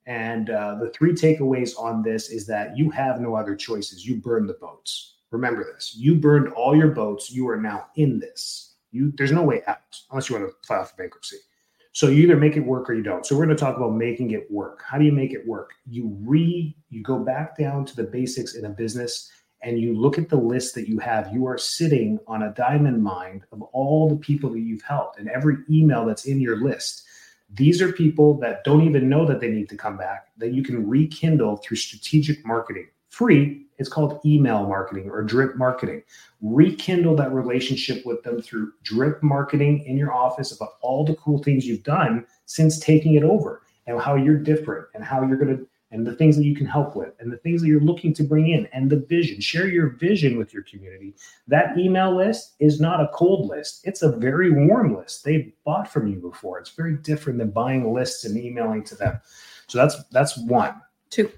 And 0.07 0.49
uh, 0.49 0.75
the 0.75 0.89
three 0.89 1.13
takeaways 1.13 1.77
on 1.79 2.03
this 2.03 2.29
is 2.29 2.45
that 2.47 2.77
you 2.77 2.89
have 2.91 3.19
no 3.19 3.35
other 3.35 3.55
choices. 3.55 4.05
You 4.05 4.17
burn 4.17 4.45
the 4.45 4.53
boats. 4.53 5.15
Remember 5.31 5.63
this. 5.63 5.95
You 5.97 6.15
burned 6.15 6.49
all 6.53 6.75
your 6.75 6.89
boats. 6.89 7.31
You 7.31 7.49
are 7.49 7.59
now 7.59 7.87
in 7.95 8.19
this. 8.19 8.74
You 8.95 9.11
there's 9.17 9.31
no 9.31 9.43
way 9.43 9.61
out 9.67 9.99
unless 10.09 10.29
you 10.29 10.37
want 10.37 10.49
to 10.49 10.67
file 10.67 10.85
for 10.85 10.95
bankruptcy. 10.95 11.37
So 11.91 12.07
you 12.07 12.23
either 12.23 12.35
make 12.35 12.57
it 12.57 12.61
work 12.61 12.89
or 12.89 12.93
you 12.93 13.03
don't. 13.03 13.25
So 13.25 13.37
we're 13.37 13.45
going 13.45 13.55
to 13.55 13.63
talk 13.63 13.77
about 13.77 13.95
making 13.95 14.31
it 14.31 14.51
work. 14.51 14.83
How 14.85 14.97
do 14.97 15.05
you 15.05 15.13
make 15.13 15.31
it 15.31 15.47
work? 15.47 15.71
You 15.89 16.17
re 16.21 16.75
you 16.89 17.03
go 17.03 17.19
back 17.19 17.57
down 17.57 17.85
to 17.85 17.95
the 17.95 18.03
basics 18.03 18.55
in 18.55 18.65
a 18.65 18.69
business 18.69 19.31
and 19.61 19.79
you 19.79 19.97
look 19.97 20.17
at 20.17 20.29
the 20.29 20.35
list 20.35 20.75
that 20.75 20.87
you 20.87 20.99
have. 20.99 21.33
You 21.33 21.47
are 21.47 21.57
sitting 21.57 22.19
on 22.27 22.43
a 22.43 22.53
diamond 22.53 23.03
mine 23.03 23.43
of 23.51 23.61
all 23.61 24.09
the 24.09 24.17
people 24.17 24.49
that 24.51 24.59
you've 24.59 24.81
helped 24.81 25.19
and 25.19 25.29
every 25.29 25.57
email 25.69 26.05
that's 26.05 26.25
in 26.25 26.39
your 26.39 26.57
list. 26.57 27.03
These 27.53 27.81
are 27.81 27.91
people 27.91 28.37
that 28.39 28.63
don't 28.63 28.85
even 28.85 29.09
know 29.09 29.25
that 29.25 29.39
they 29.39 29.49
need 29.49 29.69
to 29.69 29.77
come 29.77 29.97
back 29.97 30.27
that 30.37 30.53
you 30.53 30.63
can 30.63 30.87
rekindle 30.87 31.57
through 31.57 31.77
strategic 31.77 32.45
marketing. 32.45 32.87
Free 33.09 33.64
it's 33.77 33.89
called 33.89 34.19
email 34.25 34.65
marketing 34.65 35.09
or 35.09 35.23
drip 35.23 35.55
marketing. 35.55 36.03
Rekindle 36.41 37.15
that 37.17 37.33
relationship 37.33 38.05
with 38.05 38.23
them 38.23 38.41
through 38.41 38.71
drip 38.83 39.21
marketing 39.21 39.83
in 39.85 39.97
your 39.97 40.13
office 40.13 40.55
about 40.55 40.75
all 40.81 41.05
the 41.05 41.15
cool 41.15 41.41
things 41.43 41.65
you've 41.65 41.83
done 41.83 42.25
since 42.45 42.79
taking 42.79 43.15
it 43.15 43.23
over 43.23 43.61
and 43.87 43.99
how 43.99 44.15
you're 44.15 44.37
different 44.37 44.87
and 44.93 45.03
how 45.03 45.25
you're 45.25 45.37
going 45.37 45.57
to 45.57 45.67
and 45.91 46.05
the 46.05 46.15
things 46.15 46.35
that 46.35 46.43
you 46.43 46.55
can 46.55 46.65
help 46.65 46.95
with 46.95 47.13
and 47.19 47.31
the 47.31 47.37
things 47.37 47.61
that 47.61 47.67
you're 47.67 47.79
looking 47.79 48.13
to 48.13 48.23
bring 48.23 48.49
in 48.49 48.65
and 48.73 48.89
the 48.89 48.99
vision. 49.07 49.39
Share 49.39 49.67
your 49.67 49.89
vision 49.89 50.37
with 50.37 50.53
your 50.53 50.63
community. 50.63 51.15
That 51.47 51.77
email 51.77 52.13
list 52.15 52.55
is 52.59 52.81
not 52.81 52.99
a 52.99 53.09
cold 53.13 53.47
list. 53.47 53.81
It's 53.85 54.01
a 54.01 54.11
very 54.11 54.49
warm 54.51 54.95
list. 54.95 55.23
They've 55.23 55.53
bought 55.63 55.87
from 55.91 56.07
you 56.07 56.17
before. 56.17 56.59
It's 56.59 56.71
very 56.71 56.97
different 56.97 57.39
than 57.39 57.51
buying 57.51 57.93
lists 57.93 58.25
and 58.25 58.35
emailing 58.37 58.83
to 58.85 58.95
them. 58.95 59.21
So 59.67 59.77
that's 59.77 60.03
that's 60.09 60.37
one. 60.37 60.81
Two 61.11 61.31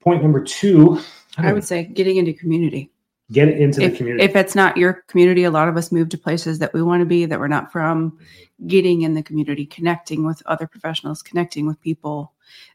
point 0.00 0.22
number 0.22 0.42
two 0.42 1.00
I 1.38 1.52
would 1.52 1.64
say 1.64 1.84
getting 1.84 2.16
into 2.16 2.32
community. 2.32 2.90
Get 3.32 3.48
into 3.48 3.82
if, 3.82 3.92
the 3.92 3.96
community. 3.98 4.24
If 4.24 4.34
it's 4.34 4.56
not 4.56 4.76
your 4.76 5.04
community, 5.06 5.44
a 5.44 5.50
lot 5.50 5.68
of 5.68 5.76
us 5.76 5.92
move 5.92 6.08
to 6.08 6.18
places 6.18 6.58
that 6.58 6.74
we 6.74 6.82
want 6.82 7.00
to 7.00 7.06
be 7.06 7.26
that 7.26 7.38
we're 7.38 7.48
not 7.48 7.70
from. 7.70 8.18
Getting 8.66 9.02
in 9.02 9.14
the 9.14 9.22
community, 9.22 9.64
connecting 9.64 10.26
with 10.26 10.42
other 10.46 10.66
professionals, 10.66 11.22
connecting 11.22 11.66
with 11.66 11.80
people. 11.80 12.32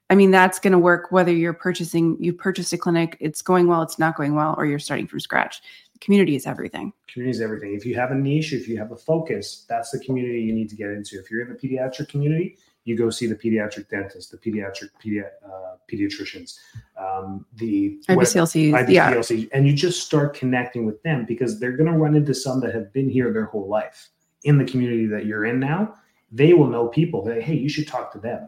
I 0.10 0.16
mean, 0.16 0.32
that's 0.32 0.58
going 0.58 0.72
to 0.72 0.80
work 0.80 1.12
whether 1.12 1.34
you're 1.34 1.54
purchasing, 1.54 2.16
you 2.20 2.32
purchased 2.32 2.72
a 2.72 2.78
clinic, 2.78 3.18
it's 3.20 3.42
going 3.42 3.68
well, 3.68 3.82
it's 3.82 4.00
not 4.00 4.16
going 4.16 4.34
well, 4.36 4.56
or 4.58 4.66
you're 4.66 4.80
starting 4.80 5.08
from 5.08 5.20
scratch. 5.20 5.62
Community 6.00 6.36
is 6.36 6.48
everything. 6.48 6.94
Community 7.08 7.38
is 7.38 7.42
everything. 7.42 7.76
If 7.76 7.86
you 7.86 7.96
have 7.96 8.12
a 8.12 8.16
niche, 8.16 8.54
if 8.54 8.68
you 8.68 8.78
have 8.78 8.92
a 8.92 8.98
focus, 8.98 9.66
that's 9.68 9.92
the 9.92 10.00
community 10.00 10.42
you 10.42 10.54
need 10.54 10.70
to 10.70 10.76
get 10.76 10.90
into. 10.90 11.20
If 11.20 11.30
you're 11.30 11.42
in 11.42 11.50
the 11.50 11.56
pediatric 11.56 12.10
community, 12.10 12.58
you 12.86 12.96
go 12.96 13.10
see 13.10 13.26
the 13.26 13.36
pediatric 13.36 13.90
dentist, 13.90 14.32
the 14.32 14.38
pediatric 14.38 14.90
pedi- 15.04 15.24
uh, 15.24 15.76
pediatricians, 15.92 16.60
um, 16.98 17.46
the 17.56 18.00
IBCLC, 18.08 18.72
IBCLC, 18.72 19.42
yeah. 19.42 19.48
and 19.54 19.68
you 19.68 19.74
just 19.74 20.06
start 20.06 20.36
connecting 20.36 20.86
with 20.86 21.02
them 21.02 21.26
because 21.26 21.60
they're 21.60 21.76
going 21.76 21.92
to 21.92 21.98
run 21.98 22.16
into 22.16 22.34
some 22.34 22.62
that 22.62 22.74
have 22.74 22.94
been 22.94 23.10
here 23.10 23.34
their 23.34 23.46
whole 23.46 23.68
life 23.68 24.10
in 24.44 24.58
the 24.60 24.66
community 24.66 25.08
that 25.08 25.26
you're 25.26 25.46
in 25.46 25.60
now. 25.60 25.96
They 26.32 26.54
will 26.54 26.68
know 26.68 26.88
people 26.88 27.24
that 27.26 27.42
hey, 27.42 27.56
you 27.56 27.70
should 27.70 27.88
talk 27.88 28.12
to 28.14 28.20
them. 28.20 28.48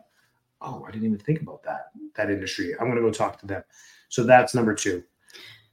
Oh, 0.61 0.85
I 0.87 0.91
didn't 0.91 1.07
even 1.07 1.19
think 1.19 1.41
about 1.41 1.63
that 1.63 1.91
that 2.15 2.29
industry. 2.29 2.73
I'm 2.79 2.87
going 2.87 2.97
to 2.97 3.01
go 3.01 3.11
talk 3.11 3.39
to 3.39 3.47
them. 3.47 3.63
So 4.09 4.23
that's 4.23 4.53
number 4.53 4.73
two. 4.73 5.03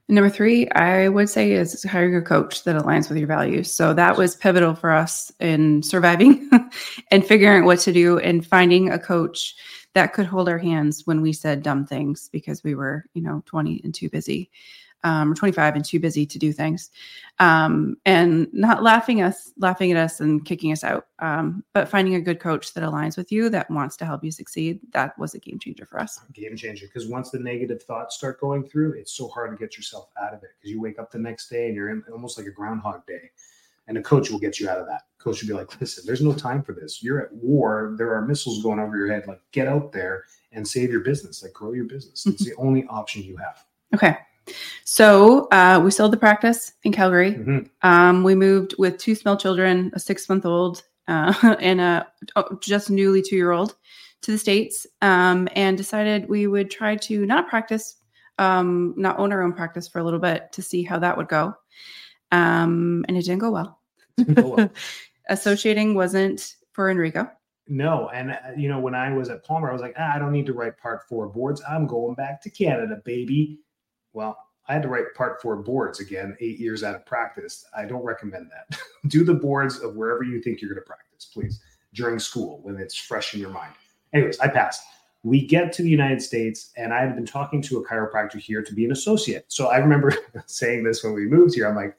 Number 0.09 0.29
three, 0.29 0.69
I 0.71 1.09
would 1.09 1.31
say 1.31 1.53
is 1.53 1.83
hiring 1.83 2.15
a 2.15 2.21
coach 2.21 2.65
that 2.65 2.77
aligns 2.77 3.09
with 3.09 3.17
your 3.17 3.27
values. 3.27 3.73
So 3.73 3.95
that 3.95 4.19
was 4.19 4.37
pivotal 4.37 4.75
for 4.75 4.91
us 4.91 5.33
in 5.41 5.83
surviving 5.83 6.51
and 7.11 7.27
figuring 7.27 7.63
out 7.63 7.67
what 7.67 7.79
to 7.81 7.93
do 7.93 8.19
and 8.19 8.47
finding 8.47 8.91
a 8.91 8.99
coach 8.99 9.55
that 9.95 10.13
could 10.13 10.27
hold 10.27 10.49
our 10.49 10.59
hands 10.59 11.07
when 11.07 11.23
we 11.23 11.33
said 11.33 11.63
dumb 11.63 11.87
things 11.87 12.29
because 12.33 12.63
we 12.63 12.75
were, 12.75 13.07
you 13.15 13.23
know, 13.23 13.43
20 13.47 13.81
and 13.83 13.95
too 13.95 14.11
busy 14.11 14.51
um, 15.05 15.31
or 15.31 15.35
25 15.35 15.77
and 15.77 15.85
too 15.85 16.01
busy 16.01 16.27
to 16.27 16.39
do 16.39 16.53
things. 16.53 16.91
Um, 17.39 17.97
and 18.07 18.53
not 18.53 18.83
laughing 18.83 19.21
us 19.21 19.53
laughing 19.59 19.91
at 19.91 19.97
us 19.97 20.21
and 20.21 20.45
kicking 20.45 20.73
us 20.73 20.83
out. 20.83 21.09
Um, 21.19 21.63
but 21.75 21.89
finding 21.89 22.15
a 22.15 22.21
good 22.21 22.41
coach 22.41 22.73
that 22.75 22.83
aligns 22.83 23.17
with 23.17 23.31
you 23.31 23.49
that 23.51 23.71
wants 23.71 23.97
to 23.99 24.05
help 24.05 24.25
you 24.25 24.31
succeed 24.31 24.81
that 24.93 25.17
was 25.19 25.35
a 25.35 25.39
game 25.39 25.59
changer 25.59 25.85
for 25.85 26.01
us. 26.01 26.21
Game 26.33 26.57
changer. 26.57 26.87
Because 26.87 27.09
once 27.09 27.31
the 27.31 27.39
negative 27.39 27.83
thoughts 27.83 28.17
start 28.17 28.41
going 28.41 28.65
through 28.65 28.93
it's 28.93 29.13
so 29.13 29.29
hard 29.29 29.51
to 29.51 29.63
get 29.63 29.77
yourself 29.77 30.09
out 30.21 30.33
of 30.33 30.43
it. 30.43 30.51
Because 30.59 30.71
you 30.71 30.81
wake 30.81 30.99
up 30.99 31.11
the 31.11 31.19
next 31.19 31.49
day 31.49 31.67
and 31.67 31.75
you're 31.75 31.91
in 31.91 32.03
almost 32.11 32.39
like 32.39 32.47
a 32.47 32.53
groundhog 32.53 33.07
day. 33.07 33.31
And 33.87 33.99
a 33.99 34.03
coach 34.03 34.31
will 34.31 34.39
get 34.39 34.59
you 34.59 34.69
out 34.71 34.79
of 34.79 34.87
that. 34.87 35.03
Coach 35.19 35.43
will 35.43 35.49
be 35.49 35.55
like 35.55 35.79
listen 35.81 36.05
there's 36.07 36.23
no 36.23 36.33
time 36.33 36.63
for 36.63 36.73
this. 36.73 37.03
You're 37.03 37.21
at 37.21 37.33
war. 37.35 37.95
There 37.99 38.15
are 38.15 38.23
missiles 38.23 38.63
going 38.63 38.79
over 38.79 38.97
your 38.97 39.13
head. 39.13 39.27
Like 39.27 39.41
get 39.53 39.69
out 39.69 39.93
there 39.93 40.25
and 40.53 40.67
save 40.67 40.91
your 40.91 41.01
business. 41.01 41.43
Like 41.43 41.53
grow 41.53 41.73
your 41.73 41.85
business. 41.85 42.25
It's 42.27 42.45
the 42.49 42.55
only 42.57 42.87
option 42.89 43.23
you 43.23 43.37
have. 43.37 43.65
Okay 43.93 44.17
so 44.85 45.49
uh, 45.51 45.81
we 45.83 45.91
sold 45.91 46.13
the 46.13 46.17
practice 46.17 46.73
in 46.83 46.93
Calgary. 46.93 47.33
Mm-hmm. 47.33 47.59
Um, 47.83 48.25
we 48.25 48.35
moved 48.35 48.75
with 48.79 48.99
two 48.99 49.15
small 49.15 49.37
children, 49.37 49.91
a 49.95 50.01
six 50.01 50.29
month 50.29 50.45
old 50.47 50.83
uh, 51.09 51.57
and 51.61 51.81
a 51.81 52.07
oh, 52.37 52.59
just 52.61 52.91
newly 52.91 53.23
two 53.23 53.37
year 53.37 53.53
old, 53.53 53.75
to 54.25 54.33
the 54.33 54.39
States 54.39 54.87
um, 55.03 55.49
and 55.55 55.77
decided 55.77 56.29
we 56.29 56.47
would 56.47 56.71
try 56.71 56.97
to 56.97 57.27
not 57.27 57.49
practice, 57.49 57.97
um, 58.39 58.95
not 58.97 59.19
own 59.19 59.33
our 59.33 59.43
own 59.43 59.53
practice 59.53 59.87
for 59.87 59.99
a 59.99 60.05
little 60.05 60.19
bit 60.19 60.51
to 60.53 60.63
see 60.63 60.83
how 60.83 60.99
that 60.99 61.17
would 61.17 61.29
go. 61.29 61.55
Um, 62.33 63.05
and 63.07 63.17
it 63.17 63.23
didn't 63.23 63.41
go 63.41 63.51
well. 63.51 63.81
Didn't 64.17 64.35
go 64.35 64.49
well. 64.57 64.71
Associating 65.29 65.95
wasn't 65.95 66.57
for 66.73 66.91
Enrico. 66.91 67.31
No, 67.67 68.11
and 68.13 68.33
uh, 68.33 68.37
you 68.57 68.69
know 68.69 68.79
when 68.79 68.95
I 68.95 69.13
was 69.15 69.31
at 69.31 69.45
Palmer, 69.45 69.71
I 69.71 69.73
was 69.73 69.81
like, 69.81 69.95
ah, 69.99 70.13
I 70.15 70.19
don't 70.19 70.33
need 70.33 70.47
to 70.47 70.53
write 70.53 70.77
Part 70.77 71.09
Four 71.09 71.29
boards. 71.29 71.63
I'm 71.67 71.87
going 71.87 72.15
back 72.15 72.43
to 72.43 72.51
Canada, 72.51 73.01
baby. 73.05 73.59
Well, 74.15 74.39
I 74.67 74.73
had 74.73 74.83
to 74.83 74.89
write 74.89 75.13
part 75.15 75.43
four 75.43 75.57
boards 75.57 76.01
again, 76.01 76.37
eight 76.41 76.59
years 76.59 76.83
out 76.83 76.95
of 76.95 77.05
practice. 77.05 77.67
I 77.77 77.85
don't 77.85 78.03
recommend 78.03 78.51
that. 78.51 78.79
Do 79.09 79.25
the 79.25 79.35
boards 79.35 79.81
of 79.81 79.97
wherever 79.97 80.23
you 80.23 80.41
think 80.41 80.63
you're 80.63 80.71
going 80.71 80.83
to 80.83 80.87
practice, 80.87 81.27
please, 81.27 81.61
during 81.93 82.19
school 82.19 82.61
when 82.63 82.79
it's 82.79 82.97
fresh 82.97 83.35
in 83.35 83.41
your 83.41 83.51
mind. 83.51 83.75
Anyways, 84.15 84.41
I 84.41 84.49
passed. 84.49 84.83
We 85.23 85.47
get 85.47 85.73
to 85.75 85.83
the 85.83 85.91
United 85.91 86.23
States, 86.23 86.71
and 86.77 86.95
I 86.95 87.01
had 87.01 87.15
been 87.15 87.27
talking 87.27 87.61
to 87.63 87.79
a 87.79 87.87
chiropractor 87.87 88.39
here 88.39 88.63
to 88.63 88.75
be 88.75 88.85
an 88.85 88.93
associate. 88.93 89.45
So 89.49 89.67
I 89.67 89.79
remember 89.79 90.15
saying 90.47 90.85
this 90.85 91.03
when 91.03 91.13
we 91.13 91.27
moved 91.27 91.55
here. 91.55 91.67
I'm 91.69 91.77
like, 91.77 91.97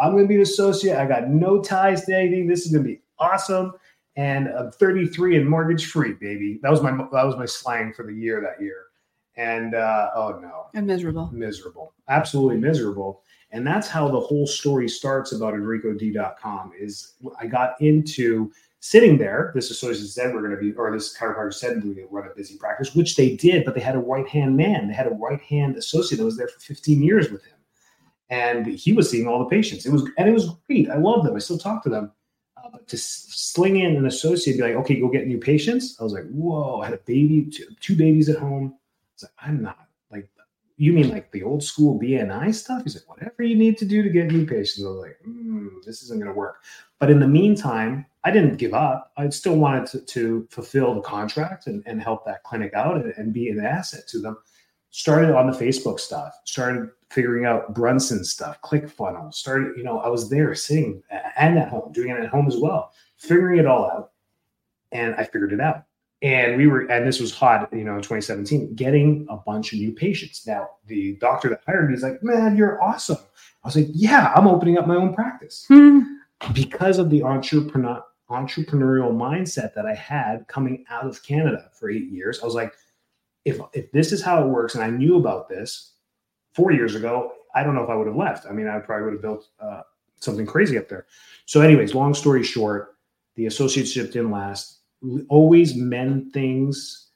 I'm 0.00 0.12
going 0.12 0.24
to 0.24 0.28
be 0.28 0.36
an 0.36 0.40
associate. 0.40 0.96
I 0.96 1.06
got 1.06 1.28
no 1.28 1.60
ties 1.60 2.04
to 2.06 2.16
anything. 2.16 2.46
This 2.46 2.64
is 2.64 2.72
going 2.72 2.84
to 2.84 2.88
be 2.88 3.02
awesome. 3.18 3.72
And 4.16 4.48
I'm 4.48 4.70
33 4.70 5.36
and 5.36 5.48
mortgage 5.48 5.86
free, 5.86 6.14
baby. 6.14 6.60
That 6.62 6.70
was 6.70 6.80
my 6.80 6.92
that 6.92 7.24
was 7.24 7.36
my 7.36 7.46
slang 7.46 7.92
for 7.92 8.04
the 8.04 8.14
year 8.14 8.40
that 8.40 8.62
year. 8.62 8.84
And 9.36 9.74
uh, 9.74 10.10
oh 10.14 10.38
no, 10.40 10.66
and 10.74 10.86
miserable, 10.86 11.30
miserable, 11.32 11.92
absolutely 12.08 12.56
miserable. 12.56 13.22
And 13.50 13.66
that's 13.66 13.88
how 13.88 14.08
the 14.08 14.20
whole 14.20 14.46
story 14.46 14.88
starts 14.88 15.32
about 15.32 15.54
EnricoD.com. 15.54 16.72
Is 16.78 17.14
I 17.40 17.46
got 17.46 17.80
into 17.80 18.52
sitting 18.80 19.16
there. 19.18 19.50
This 19.54 19.70
associate 19.70 20.06
said 20.08 20.34
we're 20.34 20.40
going 20.40 20.54
to 20.54 20.60
be, 20.60 20.72
or 20.74 20.92
this 20.92 21.16
chiropractor 21.16 21.54
said 21.54 21.76
we're 21.76 21.94
going 21.94 21.96
to 21.96 22.06
run 22.10 22.28
a 22.28 22.34
busy 22.34 22.56
practice, 22.56 22.94
which 22.94 23.16
they 23.16 23.34
did. 23.34 23.64
But 23.64 23.74
they 23.74 23.80
had 23.80 23.96
a 23.96 24.00
right 24.00 24.28
hand 24.28 24.56
man. 24.56 24.88
They 24.88 24.94
had 24.94 25.06
a 25.06 25.14
right 25.14 25.40
hand 25.40 25.76
associate 25.76 26.18
that 26.18 26.24
was 26.24 26.36
there 26.36 26.48
for 26.48 26.60
15 26.60 27.02
years 27.02 27.30
with 27.30 27.44
him, 27.44 27.56
and 28.30 28.66
he 28.66 28.92
was 28.92 29.10
seeing 29.10 29.26
all 29.26 29.40
the 29.40 29.50
patients. 29.50 29.84
It 29.84 29.92
was 29.92 30.08
and 30.16 30.28
it 30.28 30.32
was 30.32 30.50
great. 30.66 30.90
I 30.90 30.96
love 30.96 31.24
them. 31.24 31.34
I 31.34 31.38
still 31.40 31.58
talk 31.58 31.82
to 31.84 31.88
them 31.88 32.12
to 32.86 32.96
sling 32.96 33.80
in 33.80 33.96
an 33.96 34.06
associate, 34.06 34.56
be 34.56 34.62
like, 34.62 34.74
okay, 34.74 35.00
go 35.00 35.08
get 35.08 35.26
new 35.26 35.38
patients. 35.38 35.96
I 36.00 36.04
was 36.04 36.12
like, 36.12 36.28
whoa, 36.30 36.80
I 36.80 36.86
had 36.86 36.94
a 36.94 36.98
baby, 36.98 37.48
two, 37.50 37.66
two 37.80 37.96
babies 37.96 38.28
at 38.28 38.38
home. 38.38 38.74
Like, 39.24 39.48
I'm 39.48 39.62
not 39.62 39.88
like, 40.10 40.28
you 40.76 40.92
mean 40.92 41.08
like 41.08 41.30
the 41.32 41.42
old 41.42 41.62
school 41.62 41.98
BNI 41.98 42.54
stuff? 42.54 42.82
He's 42.82 42.94
like, 42.94 43.08
whatever 43.08 43.42
you 43.42 43.56
need 43.56 43.78
to 43.78 43.84
do 43.84 44.02
to 44.02 44.08
get 44.08 44.26
new 44.26 44.46
patients. 44.46 44.84
I 44.84 44.88
was 44.88 44.98
like, 44.98 45.18
mm, 45.26 45.68
this 45.84 46.02
isn't 46.02 46.18
going 46.18 46.32
to 46.32 46.38
work. 46.38 46.62
But 46.98 47.10
in 47.10 47.20
the 47.20 47.28
meantime, 47.28 48.06
I 48.24 48.30
didn't 48.30 48.56
give 48.56 48.74
up. 48.74 49.12
I 49.16 49.28
still 49.28 49.56
wanted 49.56 49.86
to, 49.86 50.00
to 50.00 50.48
fulfill 50.50 50.94
the 50.94 51.00
contract 51.00 51.66
and, 51.66 51.82
and 51.86 52.02
help 52.02 52.24
that 52.26 52.42
clinic 52.42 52.74
out 52.74 52.96
and, 52.96 53.12
and 53.16 53.32
be 53.32 53.48
an 53.48 53.60
asset 53.60 54.06
to 54.08 54.20
them 54.20 54.36
started 54.94 55.34
on 55.34 55.50
the 55.50 55.58
Facebook 55.58 55.98
stuff, 55.98 56.32
started 56.44 56.88
figuring 57.10 57.44
out 57.44 57.74
Brunson 57.74 58.24
stuff, 58.24 58.60
ClickFunnels, 58.62 59.34
started, 59.34 59.76
you 59.76 59.82
know, 59.82 59.98
I 59.98 60.06
was 60.06 60.30
there 60.30 60.54
sitting 60.54 61.02
and 61.36 61.58
at 61.58 61.68
home, 61.68 61.90
doing 61.90 62.10
it 62.10 62.20
at 62.20 62.28
home 62.28 62.46
as 62.46 62.56
well, 62.56 62.92
figuring 63.18 63.58
it 63.58 63.66
all 63.66 63.90
out. 63.90 64.12
And 64.92 65.16
I 65.16 65.24
figured 65.24 65.52
it 65.52 65.60
out. 65.60 65.82
And 66.24 66.56
we 66.56 66.66
were, 66.66 66.90
and 66.90 67.06
this 67.06 67.20
was 67.20 67.34
hot, 67.34 67.68
you 67.70 67.84
know, 67.84 67.96
in 67.96 68.00
2017, 68.00 68.74
getting 68.76 69.26
a 69.28 69.36
bunch 69.36 69.74
of 69.74 69.78
new 69.78 69.92
patients. 69.92 70.46
Now, 70.46 70.70
the 70.86 71.16
doctor 71.16 71.50
that 71.50 71.60
hired 71.66 71.90
me 71.90 71.94
is 71.94 72.02
like, 72.02 72.22
man, 72.22 72.56
you're 72.56 72.82
awesome. 72.82 73.18
I 73.62 73.68
was 73.68 73.76
like, 73.76 73.88
yeah, 73.92 74.32
I'm 74.34 74.46
opening 74.46 74.78
up 74.78 74.86
my 74.86 74.96
own 74.96 75.12
practice 75.12 75.66
hmm. 75.68 76.00
because 76.54 76.98
of 76.98 77.10
the 77.10 77.22
entrepreneur 77.22 78.02
entrepreneurial 78.30 79.12
mindset 79.12 79.74
that 79.74 79.84
I 79.84 79.94
had 79.94 80.48
coming 80.48 80.86
out 80.88 81.06
of 81.06 81.22
Canada 81.22 81.70
for 81.78 81.90
eight 81.90 82.10
years. 82.10 82.40
I 82.42 82.46
was 82.46 82.54
like, 82.54 82.72
if 83.44 83.60
if 83.74 83.92
this 83.92 84.10
is 84.10 84.22
how 84.22 84.42
it 84.42 84.48
works, 84.48 84.74
and 84.74 84.82
I 84.82 84.88
knew 84.88 85.18
about 85.18 85.50
this 85.50 85.92
four 86.54 86.72
years 86.72 86.94
ago, 86.94 87.32
I 87.54 87.62
don't 87.62 87.74
know 87.74 87.84
if 87.84 87.90
I 87.90 87.96
would 87.96 88.06
have 88.06 88.16
left. 88.16 88.46
I 88.46 88.52
mean, 88.52 88.66
I 88.66 88.78
probably 88.78 89.04
would 89.04 89.12
have 89.12 89.22
built 89.22 89.48
uh, 89.60 89.82
something 90.16 90.46
crazy 90.46 90.78
up 90.78 90.88
there. 90.88 91.04
So, 91.44 91.60
anyways, 91.60 91.94
long 91.94 92.14
story 92.14 92.42
short, 92.42 92.96
the 93.34 93.44
associateship 93.44 94.10
didn't 94.12 94.30
last. 94.30 94.78
Always 95.28 95.74
mend 95.74 96.32
things 96.32 97.10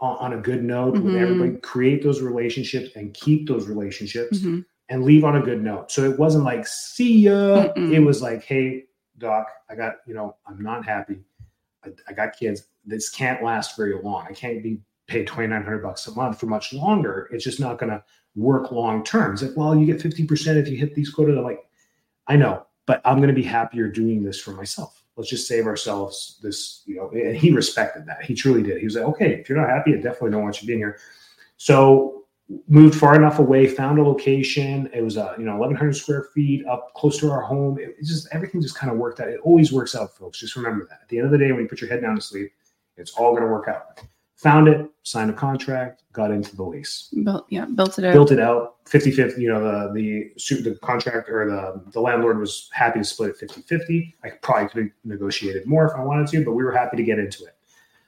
on, 0.00 0.16
on 0.18 0.32
a 0.38 0.40
good 0.40 0.62
note 0.62 0.94
mm-hmm. 0.94 1.06
with 1.06 1.16
everybody. 1.16 1.56
Create 1.58 2.02
those 2.02 2.20
relationships 2.20 2.90
and 2.96 3.14
keep 3.14 3.48
those 3.48 3.66
relationships. 3.66 4.38
Mm-hmm. 4.38 4.60
And 4.90 5.02
leave 5.02 5.24
on 5.24 5.36
a 5.36 5.40
good 5.40 5.62
note. 5.62 5.90
So 5.90 6.04
it 6.04 6.18
wasn't 6.18 6.44
like, 6.44 6.66
see 6.66 7.20
ya. 7.20 7.68
Mm-mm. 7.72 7.94
It 7.94 8.00
was 8.00 8.20
like, 8.20 8.44
hey, 8.44 8.84
doc, 9.16 9.48
I 9.70 9.76
got, 9.76 9.94
you 10.06 10.12
know, 10.12 10.36
I'm 10.46 10.62
not 10.62 10.84
happy. 10.84 11.20
I, 11.82 11.88
I 12.06 12.12
got 12.12 12.36
kids. 12.36 12.66
This 12.84 13.08
can't 13.08 13.42
last 13.42 13.78
very 13.78 13.98
long. 14.02 14.26
I 14.28 14.34
can't 14.34 14.62
be 14.62 14.82
paid 15.06 15.26
2900 15.26 15.82
bucks 15.82 16.06
a 16.06 16.12
month 16.12 16.38
for 16.38 16.46
much 16.46 16.72
longer 16.72 17.28
it's 17.30 17.44
just 17.44 17.60
not 17.60 17.78
going 17.78 17.90
to 17.90 18.02
work 18.36 18.72
long 18.72 19.04
term 19.04 19.34
it's 19.34 19.42
like 19.42 19.56
well 19.56 19.76
you 19.76 19.86
get 19.86 20.00
50% 20.00 20.56
if 20.56 20.68
you 20.68 20.76
hit 20.76 20.94
these 20.94 21.10
quotas 21.10 21.36
i'm 21.36 21.44
like 21.44 21.60
i 22.26 22.36
know 22.36 22.64
but 22.86 23.02
i'm 23.04 23.18
going 23.18 23.28
to 23.28 23.34
be 23.34 23.42
happier 23.42 23.88
doing 23.88 24.22
this 24.22 24.40
for 24.40 24.52
myself 24.52 25.03
let's 25.16 25.30
just 25.30 25.46
save 25.46 25.66
ourselves 25.66 26.38
this 26.42 26.82
you 26.86 26.96
know 26.96 27.10
and 27.10 27.36
he 27.36 27.50
respected 27.52 28.06
that. 28.06 28.24
He 28.24 28.34
truly 28.34 28.62
did. 28.62 28.78
He 28.78 28.84
was 28.84 28.96
like 28.96 29.04
okay 29.04 29.32
if 29.34 29.48
you're 29.48 29.58
not 29.58 29.70
happy 29.70 29.92
i 29.94 29.96
definitely 29.96 30.30
don't 30.30 30.42
want 30.42 30.60
you 30.60 30.66
being 30.66 30.78
here. 30.78 30.98
So 31.56 32.24
moved 32.68 32.98
far 32.98 33.16
enough 33.16 33.38
away 33.38 33.66
found 33.66 33.98
a 33.98 34.02
location. 34.02 34.90
It 34.92 35.02
was 35.02 35.16
a 35.16 35.34
you 35.38 35.44
know 35.44 35.56
1100 35.56 35.94
square 35.94 36.28
feet 36.34 36.66
up 36.66 36.92
close 36.94 37.18
to 37.20 37.30
our 37.30 37.40
home. 37.40 37.78
It, 37.78 37.96
it 37.98 38.04
just 38.04 38.28
everything 38.32 38.60
just 38.60 38.76
kind 38.76 38.92
of 38.92 38.98
worked 38.98 39.20
out. 39.20 39.28
It 39.28 39.40
always 39.42 39.72
works 39.72 39.94
out 39.94 40.16
folks. 40.16 40.40
Just 40.40 40.56
remember 40.56 40.86
that. 40.90 41.00
At 41.02 41.08
the 41.08 41.18
end 41.18 41.26
of 41.26 41.32
the 41.32 41.38
day 41.38 41.52
when 41.52 41.62
you 41.62 41.68
put 41.68 41.80
your 41.80 41.90
head 41.90 42.02
down 42.02 42.16
to 42.16 42.20
sleep 42.20 42.52
it's 42.96 43.12
all 43.12 43.32
going 43.32 43.42
to 43.42 43.48
work 43.48 43.68
out 43.68 44.00
found 44.36 44.68
it, 44.68 44.90
signed 45.02 45.30
a 45.30 45.34
contract, 45.34 46.02
got 46.12 46.30
into 46.30 46.54
the 46.56 46.62
lease. 46.62 47.12
Built, 47.24 47.46
yeah, 47.48 47.66
built 47.66 47.98
it 47.98 48.04
out. 48.04 48.12
Built 48.12 48.32
it 48.32 48.40
out 48.40 48.76
50 48.86 49.10
50. 49.12 49.40
You 49.40 49.48
know, 49.48 49.92
the, 49.92 50.30
the, 50.36 50.70
the 50.70 50.78
contract 50.82 51.28
or 51.28 51.46
the, 51.46 51.90
the 51.92 52.00
landlord 52.00 52.38
was 52.38 52.68
happy 52.72 53.00
to 53.00 53.04
split 53.04 53.30
it 53.30 53.36
50 53.36 53.62
50. 53.62 54.14
I 54.24 54.30
probably 54.42 54.68
could 54.68 54.82
have 54.82 54.92
negotiated 55.04 55.66
more 55.66 55.86
if 55.86 55.94
I 55.96 56.02
wanted 56.02 56.28
to, 56.28 56.44
but 56.44 56.52
we 56.52 56.64
were 56.64 56.72
happy 56.72 56.96
to 56.96 57.04
get 57.04 57.18
into 57.18 57.44
it. 57.44 57.56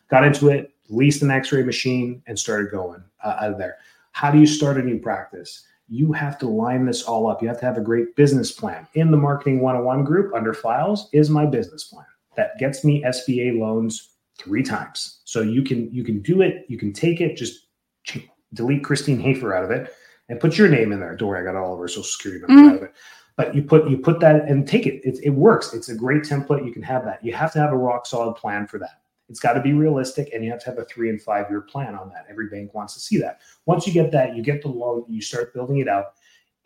Got 0.08 0.24
into 0.24 0.48
it, 0.48 0.72
leased 0.88 1.22
an 1.22 1.30
x 1.30 1.52
ray 1.52 1.62
machine, 1.62 2.22
and 2.26 2.38
started 2.38 2.70
going 2.70 3.02
uh, 3.24 3.36
out 3.40 3.52
of 3.52 3.58
there. 3.58 3.78
How 4.12 4.30
do 4.30 4.38
you 4.38 4.46
start 4.46 4.78
a 4.78 4.82
new 4.82 4.98
practice? 4.98 5.64
You 5.88 6.12
have 6.12 6.38
to 6.38 6.48
line 6.48 6.84
this 6.84 7.04
all 7.04 7.28
up. 7.28 7.42
You 7.42 7.48
have 7.48 7.60
to 7.60 7.66
have 7.66 7.76
a 7.76 7.82
great 7.82 8.16
business 8.16 8.50
plan. 8.50 8.88
In 8.94 9.10
the 9.10 9.16
Marketing 9.16 9.60
101 9.60 10.04
group 10.04 10.34
under 10.34 10.52
files 10.52 11.08
is 11.12 11.30
my 11.30 11.46
business 11.46 11.84
plan 11.84 12.06
that 12.36 12.58
gets 12.58 12.84
me 12.84 13.02
SBA 13.02 13.58
loans 13.58 14.10
three 14.38 14.62
times. 14.62 15.20
So 15.24 15.42
you 15.42 15.62
can 15.62 15.92
you 15.92 16.04
can 16.04 16.20
do 16.20 16.42
it. 16.42 16.66
You 16.68 16.78
can 16.78 16.92
take 16.92 17.20
it. 17.20 17.36
Just 17.36 17.66
delete 18.54 18.84
Christine 18.84 19.18
Hafer 19.20 19.54
out 19.54 19.64
of 19.64 19.70
it 19.70 19.92
and 20.28 20.40
put 20.40 20.58
your 20.58 20.68
name 20.68 20.92
in 20.92 21.00
there. 21.00 21.16
Don't 21.16 21.28
worry, 21.28 21.40
I 21.40 21.52
got 21.52 21.58
all 21.58 21.74
of 21.74 21.80
her 21.80 21.88
social 21.88 22.04
security 22.04 22.44
number 22.46 22.62
mm-hmm. 22.62 22.70
out 22.70 22.76
of 22.76 22.82
it. 22.84 22.94
But 23.36 23.54
you 23.54 23.62
put 23.62 23.88
you 23.88 23.98
put 23.98 24.20
that 24.20 24.48
and 24.48 24.66
take 24.66 24.86
it. 24.86 25.04
it. 25.04 25.18
It 25.22 25.30
works. 25.30 25.74
It's 25.74 25.90
a 25.90 25.94
great 25.94 26.22
template. 26.22 26.64
You 26.64 26.72
can 26.72 26.82
have 26.82 27.04
that. 27.04 27.22
You 27.22 27.34
have 27.34 27.52
to 27.52 27.58
have 27.58 27.72
a 27.72 27.76
rock 27.76 28.06
solid 28.06 28.34
plan 28.34 28.66
for 28.66 28.78
that. 28.78 29.02
It's 29.28 29.40
got 29.40 29.54
to 29.54 29.60
be 29.60 29.72
realistic, 29.72 30.30
and 30.32 30.44
you 30.44 30.50
have 30.50 30.60
to 30.60 30.66
have 30.66 30.78
a 30.78 30.84
three 30.84 31.10
and 31.10 31.20
five 31.20 31.50
year 31.50 31.60
plan 31.60 31.94
on 31.94 32.08
that. 32.10 32.26
Every 32.30 32.48
bank 32.48 32.72
wants 32.72 32.94
to 32.94 33.00
see 33.00 33.18
that. 33.18 33.40
Once 33.66 33.86
you 33.86 33.92
get 33.92 34.10
that, 34.12 34.36
you 34.36 34.42
get 34.42 34.62
the 34.62 34.68
loan. 34.68 35.04
You 35.08 35.20
start 35.20 35.52
building 35.52 35.78
it 35.78 35.88
out 35.88 36.14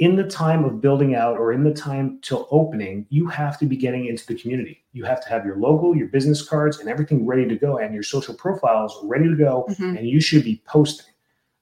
in 0.01 0.17
the 0.17 0.25
time 0.25 0.65
of 0.65 0.81
building 0.81 1.15
out 1.15 1.37
or 1.37 1.53
in 1.53 1.63
the 1.63 1.75
time 1.75 2.19
till 2.23 2.49
opening, 2.51 3.07
you 3.11 3.27
have 3.27 3.59
to 3.59 3.67
be 3.67 3.77
getting 3.77 4.07
into 4.07 4.27
the 4.27 4.35
community. 4.35 4.83
You 4.93 5.05
have 5.05 5.23
to 5.23 5.29
have 5.29 5.45
your 5.45 5.57
logo, 5.57 5.93
your 5.93 6.09
business 6.09 6.43
cards, 6.43 6.79
and 6.81 6.89
everything 6.89 7.27
ready 7.27 7.47
to 7.47 7.55
go, 7.55 7.77
and 7.77 7.93
your 7.93 8.03
social 8.03 8.35
profiles 8.35 8.99
ready 9.05 9.29
to 9.29 9.37
go. 9.37 9.67
Mm-hmm. 9.69 9.99
And 9.99 10.09
you 10.09 10.19
should 10.21 10.43
be 10.43 10.63
posting 10.67 11.13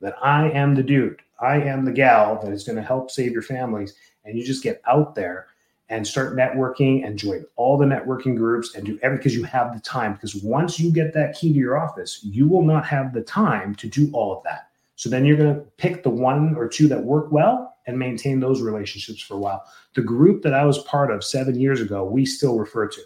that 0.00 0.14
I 0.22 0.50
am 0.50 0.76
the 0.76 0.84
dude, 0.84 1.20
I 1.40 1.56
am 1.56 1.84
the 1.84 1.92
gal 1.92 2.40
that 2.40 2.52
is 2.52 2.62
going 2.62 2.76
to 2.76 2.82
help 2.82 3.10
save 3.10 3.32
your 3.32 3.42
families. 3.42 3.94
And 4.24 4.38
you 4.38 4.44
just 4.44 4.62
get 4.62 4.80
out 4.86 5.16
there 5.16 5.48
and 5.88 6.06
start 6.06 6.36
networking 6.36 7.04
and 7.04 7.18
join 7.18 7.44
all 7.56 7.76
the 7.76 7.86
networking 7.86 8.36
groups 8.36 8.76
and 8.76 8.86
do 8.86 9.00
everything 9.02 9.18
because 9.18 9.34
you 9.34 9.42
have 9.44 9.74
the 9.74 9.80
time. 9.80 10.12
Because 10.12 10.36
once 10.36 10.78
you 10.78 10.92
get 10.92 11.12
that 11.14 11.36
key 11.36 11.52
to 11.52 11.58
your 11.58 11.76
office, 11.76 12.20
you 12.22 12.46
will 12.46 12.62
not 12.62 12.86
have 12.86 13.12
the 13.12 13.22
time 13.22 13.74
to 13.76 13.88
do 13.88 14.10
all 14.12 14.36
of 14.36 14.44
that. 14.44 14.67
So 14.98 15.08
then 15.08 15.24
you're 15.24 15.36
going 15.36 15.54
to 15.54 15.60
pick 15.76 16.02
the 16.02 16.10
one 16.10 16.56
or 16.56 16.66
two 16.66 16.88
that 16.88 17.04
work 17.04 17.30
well 17.30 17.76
and 17.86 17.96
maintain 17.96 18.40
those 18.40 18.60
relationships 18.60 19.22
for 19.22 19.34
a 19.34 19.38
while. 19.38 19.64
The 19.94 20.02
group 20.02 20.42
that 20.42 20.52
I 20.52 20.64
was 20.64 20.78
part 20.78 21.12
of 21.12 21.22
seven 21.22 21.58
years 21.58 21.80
ago, 21.80 22.04
we 22.04 22.26
still 22.26 22.58
refer 22.58 22.88
to 22.88 23.00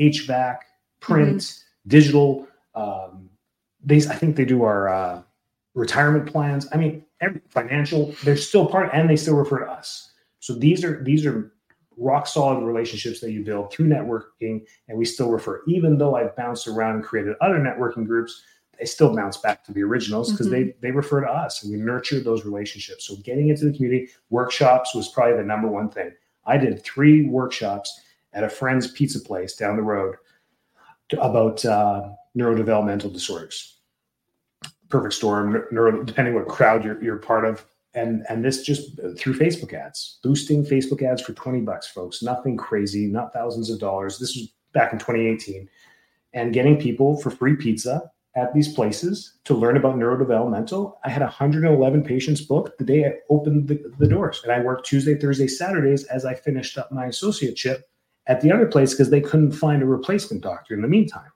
HVAC, 0.00 0.56
print, 1.00 1.42
mm-hmm. 1.42 1.88
digital. 1.90 2.48
Um, 2.74 3.28
they, 3.84 3.98
I 3.98 4.14
think 4.14 4.36
they 4.36 4.46
do 4.46 4.62
our 4.62 4.88
uh, 4.88 5.22
retirement 5.74 6.24
plans. 6.26 6.68
I 6.72 6.78
mean, 6.78 7.04
every, 7.20 7.42
financial. 7.50 8.14
They're 8.24 8.38
still 8.38 8.64
part, 8.64 8.88
and 8.94 9.08
they 9.08 9.16
still 9.16 9.36
refer 9.36 9.58
to 9.58 9.70
us. 9.70 10.12
So 10.40 10.54
these 10.54 10.84
are 10.84 11.04
these 11.04 11.26
are 11.26 11.52
rock 11.98 12.26
solid 12.26 12.64
relationships 12.64 13.20
that 13.20 13.32
you 13.32 13.44
build 13.44 13.72
through 13.72 13.88
networking, 13.88 14.64
and 14.88 14.96
we 14.96 15.04
still 15.04 15.30
refer. 15.30 15.62
Even 15.68 15.98
though 15.98 16.16
I've 16.16 16.34
bounced 16.34 16.66
around 16.66 16.94
and 16.94 17.04
created 17.04 17.36
other 17.42 17.58
networking 17.58 18.06
groups, 18.06 18.42
they 18.78 18.86
still 18.86 19.14
bounce 19.14 19.36
back 19.36 19.64
to 19.64 19.72
the 19.72 19.82
originals 19.82 20.30
because 20.30 20.46
mm-hmm. 20.46 20.66
they 20.66 20.74
they 20.80 20.90
refer 20.90 21.20
to 21.20 21.30
us 21.30 21.62
and 21.62 21.72
we 21.72 21.78
nurture 21.78 22.20
those 22.20 22.44
relationships. 22.44 23.06
So 23.06 23.16
getting 23.16 23.48
into 23.48 23.64
the 23.64 23.76
community 23.76 24.08
workshops 24.30 24.94
was 24.94 25.08
probably 25.08 25.36
the 25.36 25.44
number 25.44 25.68
one 25.68 25.88
thing. 25.88 26.12
I 26.44 26.56
did 26.56 26.82
three 26.82 27.26
workshops 27.26 28.00
at 28.32 28.44
a 28.44 28.48
friend's 28.48 28.90
pizza 28.90 29.20
place 29.20 29.56
down 29.56 29.76
the 29.76 29.82
road 29.82 30.16
to, 31.08 31.20
about 31.20 31.64
uh, 31.64 32.10
neurodevelopmental 32.36 33.12
disorders. 33.12 33.78
Perfect 34.88 35.14
storm, 35.14 35.64
neuro, 35.72 36.04
depending 36.04 36.34
what 36.34 36.46
crowd 36.46 36.84
you're, 36.84 37.02
you're 37.02 37.16
part 37.16 37.44
of. 37.44 37.66
And, 37.94 38.24
and 38.28 38.44
this 38.44 38.62
just 38.62 38.96
through 39.16 39.38
Facebook 39.38 39.72
ads, 39.72 40.18
boosting 40.22 40.64
Facebook 40.64 41.02
ads 41.02 41.22
for 41.22 41.32
20 41.32 41.60
bucks, 41.62 41.88
folks. 41.88 42.22
Nothing 42.22 42.56
crazy, 42.56 43.06
not 43.06 43.32
thousands 43.32 43.70
of 43.70 43.80
dollars. 43.80 44.18
This 44.18 44.36
was 44.36 44.52
back 44.72 44.92
in 44.92 44.98
2018. 44.98 45.68
And 46.34 46.52
getting 46.52 46.78
people 46.78 47.16
for 47.16 47.30
free 47.30 47.56
pizza 47.56 48.10
at 48.36 48.52
these 48.52 48.72
places 48.72 49.32
to 49.44 49.54
learn 49.54 49.78
about 49.78 49.96
neurodevelopmental. 49.96 50.96
I 51.04 51.08
had 51.08 51.22
111 51.22 52.04
patients 52.04 52.42
booked 52.42 52.78
the 52.78 52.84
day 52.84 53.06
I 53.06 53.14
opened 53.30 53.66
the, 53.66 53.82
the 53.98 54.06
doors. 54.06 54.42
And 54.44 54.52
I 54.52 54.60
worked 54.60 54.86
Tuesday, 54.86 55.14
Thursday, 55.14 55.48
Saturdays 55.48 56.04
as 56.04 56.26
I 56.26 56.34
finished 56.34 56.76
up 56.76 56.92
my 56.92 57.06
associateship 57.06 57.82
at 58.26 58.42
the 58.42 58.52
other 58.52 58.66
place 58.66 58.92
because 58.92 59.10
they 59.10 59.22
couldn't 59.22 59.52
find 59.52 59.82
a 59.82 59.86
replacement 59.86 60.42
doctor 60.42 60.74
in 60.74 60.82
the 60.82 60.88
meantime. 60.88 61.30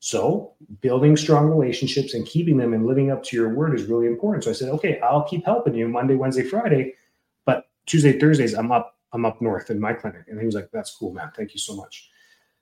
So, 0.00 0.54
building 0.80 1.16
strong 1.16 1.50
relationships 1.50 2.14
and 2.14 2.24
keeping 2.24 2.56
them 2.56 2.72
and 2.72 2.86
living 2.86 3.10
up 3.10 3.24
to 3.24 3.36
your 3.36 3.52
word 3.52 3.74
is 3.74 3.86
really 3.86 4.06
important. 4.06 4.44
So 4.44 4.50
I 4.50 4.52
said, 4.54 4.68
okay, 4.70 5.00
I'll 5.00 5.24
keep 5.24 5.44
helping 5.44 5.74
you 5.74 5.88
Monday, 5.88 6.14
Wednesday, 6.14 6.44
Friday, 6.44 6.94
but 7.44 7.68
Tuesday, 7.86 8.18
Thursdays, 8.18 8.54
I'm 8.54 8.70
up, 8.70 8.96
I'm 9.12 9.26
up 9.26 9.42
north 9.42 9.70
in 9.70 9.80
my 9.80 9.92
clinic. 9.92 10.22
And 10.28 10.38
he 10.38 10.46
was 10.46 10.54
like, 10.54 10.70
that's 10.72 10.94
cool, 10.94 11.12
man. 11.12 11.32
Thank 11.36 11.52
you 11.52 11.58
so 11.58 11.74
much. 11.74 12.08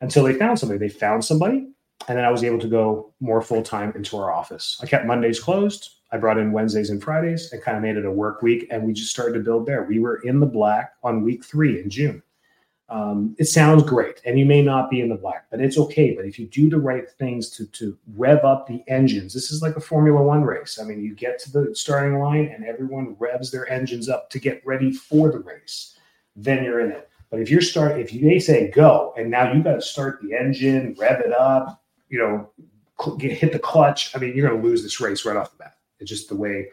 Until 0.00 0.24
they 0.24 0.32
found 0.32 0.58
somebody. 0.58 0.78
They 0.78 0.88
found 0.88 1.24
somebody, 1.24 1.68
and 2.08 2.16
then 2.16 2.24
I 2.24 2.30
was 2.30 2.44
able 2.44 2.58
to 2.60 2.68
go 2.68 3.12
more 3.20 3.42
full 3.42 3.62
time 3.62 3.92
into 3.96 4.16
our 4.16 4.32
office. 4.32 4.78
I 4.82 4.86
kept 4.86 5.06
Mondays 5.06 5.40
closed. 5.40 5.90
I 6.12 6.18
brought 6.18 6.38
in 6.38 6.52
Wednesdays 6.52 6.90
and 6.90 7.02
Fridays 7.02 7.52
and 7.52 7.62
kind 7.62 7.76
of 7.76 7.82
made 7.82 7.96
it 7.96 8.04
a 8.04 8.10
work 8.10 8.42
week, 8.42 8.68
and 8.70 8.84
we 8.84 8.92
just 8.92 9.10
started 9.10 9.34
to 9.34 9.40
build 9.40 9.66
there. 9.66 9.84
We 9.84 9.98
were 9.98 10.16
in 10.22 10.38
the 10.38 10.46
black 10.46 10.92
on 11.02 11.22
week 11.22 11.44
three 11.44 11.80
in 11.80 11.90
June 11.90 12.22
um, 12.88 13.34
it 13.38 13.46
sounds 13.46 13.82
great 13.82 14.20
and 14.24 14.38
you 14.38 14.46
may 14.46 14.62
not 14.62 14.90
be 14.90 15.00
in 15.00 15.08
the 15.08 15.16
black 15.16 15.46
but 15.50 15.60
it's 15.60 15.76
okay 15.76 16.14
but 16.14 16.24
if 16.24 16.38
you 16.38 16.46
do 16.46 16.70
the 16.70 16.78
right 16.78 17.10
things 17.10 17.50
to 17.50 17.66
to 17.66 17.98
rev 18.14 18.44
up 18.44 18.66
the 18.66 18.82
engines 18.86 19.34
this 19.34 19.50
is 19.50 19.60
like 19.60 19.76
a 19.76 19.80
formula 19.80 20.22
one 20.22 20.42
race 20.42 20.78
i 20.80 20.84
mean 20.84 21.02
you 21.02 21.14
get 21.14 21.38
to 21.38 21.50
the 21.50 21.74
starting 21.74 22.20
line 22.20 22.46
and 22.46 22.64
everyone 22.64 23.16
revs 23.18 23.50
their 23.50 23.68
engines 23.70 24.08
up 24.08 24.30
to 24.30 24.38
get 24.38 24.64
ready 24.64 24.92
for 24.92 25.30
the 25.32 25.40
race 25.40 25.98
then 26.36 26.62
you're 26.62 26.80
in 26.80 26.92
it 26.92 27.10
but 27.28 27.40
if 27.40 27.50
you're 27.50 27.60
start 27.60 27.98
if 27.98 28.12
you, 28.12 28.20
they 28.20 28.38
say 28.38 28.70
go 28.70 29.12
and 29.16 29.28
now 29.28 29.52
you 29.52 29.62
got 29.64 29.74
to 29.74 29.82
start 29.82 30.20
the 30.22 30.32
engine 30.32 30.94
rev 30.96 31.20
it 31.20 31.32
up 31.32 31.82
you 32.08 32.18
know 32.18 32.50
get, 33.18 33.32
hit 33.32 33.52
the 33.52 33.58
clutch 33.58 34.14
i 34.14 34.18
mean 34.18 34.34
you're 34.34 34.48
going 34.48 34.60
to 34.60 34.66
lose 34.66 34.82
this 34.82 35.00
race 35.00 35.24
right 35.24 35.36
off 35.36 35.50
the 35.50 35.58
bat 35.58 35.76
it's 36.00 36.10
just 36.10 36.28
the 36.28 36.36
way 36.36 36.68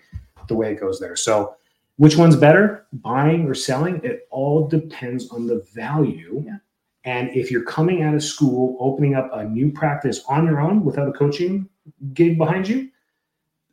the 0.47 0.55
way 0.55 0.71
it 0.71 0.79
goes 0.79 0.99
there 0.99 1.15
so 1.15 1.55
which 1.97 2.17
one's 2.17 2.35
better, 2.35 2.87
buying 2.91 3.47
or 3.47 3.53
selling? 3.53 4.01
It 4.03 4.27
all 4.31 4.67
depends 4.67 5.29
on 5.29 5.45
the 5.47 5.65
value. 5.73 6.43
Yeah. 6.45 6.57
And 7.05 7.29
if 7.35 7.51
you're 7.51 7.65
coming 7.65 8.01
out 8.03 8.15
of 8.15 8.23
school, 8.23 8.77
opening 8.79 9.13
up 9.13 9.29
a 9.33 9.43
new 9.43 9.71
practice 9.71 10.23
on 10.27 10.45
your 10.45 10.61
own 10.61 10.83
without 10.83 11.07
a 11.07 11.11
coaching 11.11 11.69
gig 12.13 12.37
behind 12.37 12.67
you, 12.67 12.89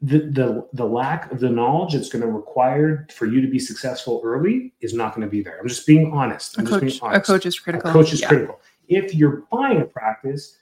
the 0.02 0.18
the, 0.18 0.68
the 0.72 0.84
lack 0.84 1.30
of 1.30 1.40
the 1.40 1.48
knowledge 1.48 1.94
that's 1.94 2.08
going 2.08 2.22
to 2.22 2.30
require 2.30 3.06
for 3.12 3.26
you 3.26 3.40
to 3.40 3.48
be 3.48 3.58
successful 3.58 4.20
early 4.24 4.72
is 4.80 4.92
not 4.92 5.14
going 5.14 5.26
to 5.26 5.30
be 5.30 5.42
there. 5.42 5.58
I'm 5.58 5.68
just 5.68 5.86
being 5.86 6.12
honest. 6.12 6.58
I'm 6.58 6.66
a, 6.66 6.70
coach, 6.70 6.80
being 6.80 6.98
honest. 7.02 7.28
a 7.28 7.32
coach 7.32 7.46
is 7.46 7.58
critical. 7.58 7.90
A 7.90 7.92
coach 7.92 8.12
is 8.12 8.20
yeah. 8.20 8.28
critical. 8.28 8.60
If 8.88 9.14
you're 9.14 9.44
buying 9.52 9.80
a 9.80 9.84
practice, 9.84 10.56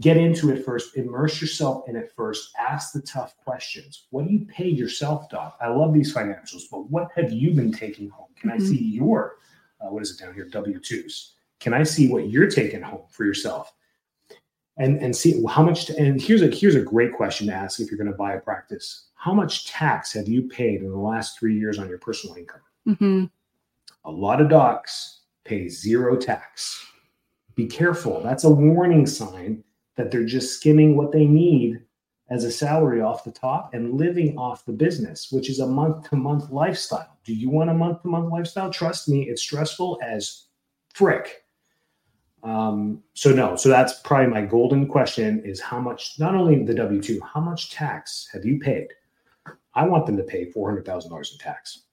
get 0.00 0.16
into 0.16 0.50
it 0.50 0.64
first, 0.64 0.96
immerse 0.96 1.40
yourself 1.40 1.88
in 1.88 1.96
it 1.96 2.12
first, 2.16 2.50
ask 2.58 2.92
the 2.92 3.00
tough 3.02 3.36
questions. 3.36 4.06
What 4.10 4.26
do 4.26 4.32
you 4.32 4.44
pay 4.46 4.68
yourself, 4.68 5.28
Doc? 5.30 5.56
I 5.60 5.68
love 5.68 5.94
these 5.94 6.14
financials, 6.14 6.62
but 6.70 6.90
what 6.90 7.08
have 7.14 7.32
you 7.32 7.52
been 7.52 7.72
taking 7.72 8.08
home? 8.08 8.28
Can 8.36 8.50
mm-hmm. 8.50 8.62
I 8.62 8.66
see 8.66 8.82
your, 8.82 9.36
uh, 9.80 9.90
what 9.90 10.02
is 10.02 10.10
it 10.10 10.22
down 10.22 10.34
here, 10.34 10.48
W 10.48 10.80
2s? 10.80 11.30
Can 11.60 11.72
I 11.72 11.84
see 11.84 12.10
what 12.10 12.28
you're 12.28 12.50
taking 12.50 12.82
home 12.82 13.04
for 13.08 13.24
yourself? 13.24 13.72
And, 14.76 14.98
and 15.00 15.14
see 15.14 15.40
how 15.48 15.62
much, 15.62 15.86
to, 15.86 15.96
and 15.96 16.20
here's 16.20 16.42
a, 16.42 16.48
here's 16.48 16.74
a 16.74 16.80
great 16.80 17.12
question 17.12 17.46
to 17.46 17.54
ask 17.54 17.78
if 17.78 17.88
you're 17.88 17.98
going 17.98 18.10
to 18.10 18.16
buy 18.16 18.34
a 18.34 18.40
practice. 18.40 19.06
How 19.14 19.32
much 19.32 19.70
tax 19.70 20.12
have 20.14 20.26
you 20.26 20.48
paid 20.48 20.80
in 20.80 20.90
the 20.90 20.98
last 20.98 21.38
three 21.38 21.56
years 21.56 21.78
on 21.78 21.88
your 21.88 21.98
personal 21.98 22.34
income? 22.34 22.60
Mm-hmm. 22.88 23.24
A 24.06 24.10
lot 24.10 24.40
of 24.40 24.48
docs 24.48 25.20
pay 25.44 25.68
zero 25.68 26.16
tax. 26.16 26.84
Be 27.54 27.66
careful. 27.68 28.20
That's 28.20 28.42
a 28.42 28.50
warning 28.50 29.06
sign 29.06 29.62
that 29.96 30.10
they're 30.10 30.24
just 30.24 30.56
skimming 30.56 30.96
what 30.96 31.12
they 31.12 31.26
need 31.26 31.80
as 32.30 32.44
a 32.44 32.50
salary 32.50 33.00
off 33.00 33.24
the 33.24 33.30
top 33.30 33.74
and 33.74 33.94
living 33.94 34.36
off 34.38 34.64
the 34.64 34.72
business, 34.72 35.30
which 35.30 35.50
is 35.50 35.60
a 35.60 35.66
month 35.66 36.08
to 36.08 36.16
month 36.16 36.50
lifestyle. 36.50 37.18
Do 37.24 37.34
you 37.34 37.50
want 37.50 37.70
a 37.70 37.74
month 37.74 38.02
to 38.02 38.08
month 38.08 38.32
lifestyle? 38.32 38.70
Trust 38.70 39.08
me, 39.08 39.28
it's 39.28 39.42
stressful 39.42 40.00
as 40.02 40.46
frick. 40.94 41.42
Um, 42.42 43.02
so 43.14 43.32
no, 43.32 43.56
so 43.56 43.68
that's 43.68 44.00
probably 44.00 44.28
my 44.28 44.42
golden 44.42 44.86
question 44.86 45.42
is 45.44 45.60
how 45.60 45.80
much, 45.80 46.18
not 46.18 46.34
only 46.34 46.62
the 46.62 46.74
W-2, 46.74 47.18
how 47.22 47.40
much 47.40 47.70
tax 47.70 48.28
have 48.32 48.44
you 48.44 48.58
paid? 48.58 48.88
I 49.74 49.86
want 49.86 50.06
them 50.06 50.16
to 50.18 50.22
pay 50.22 50.50
$400,000 50.50 51.32
in 51.32 51.38
tax. 51.38 51.84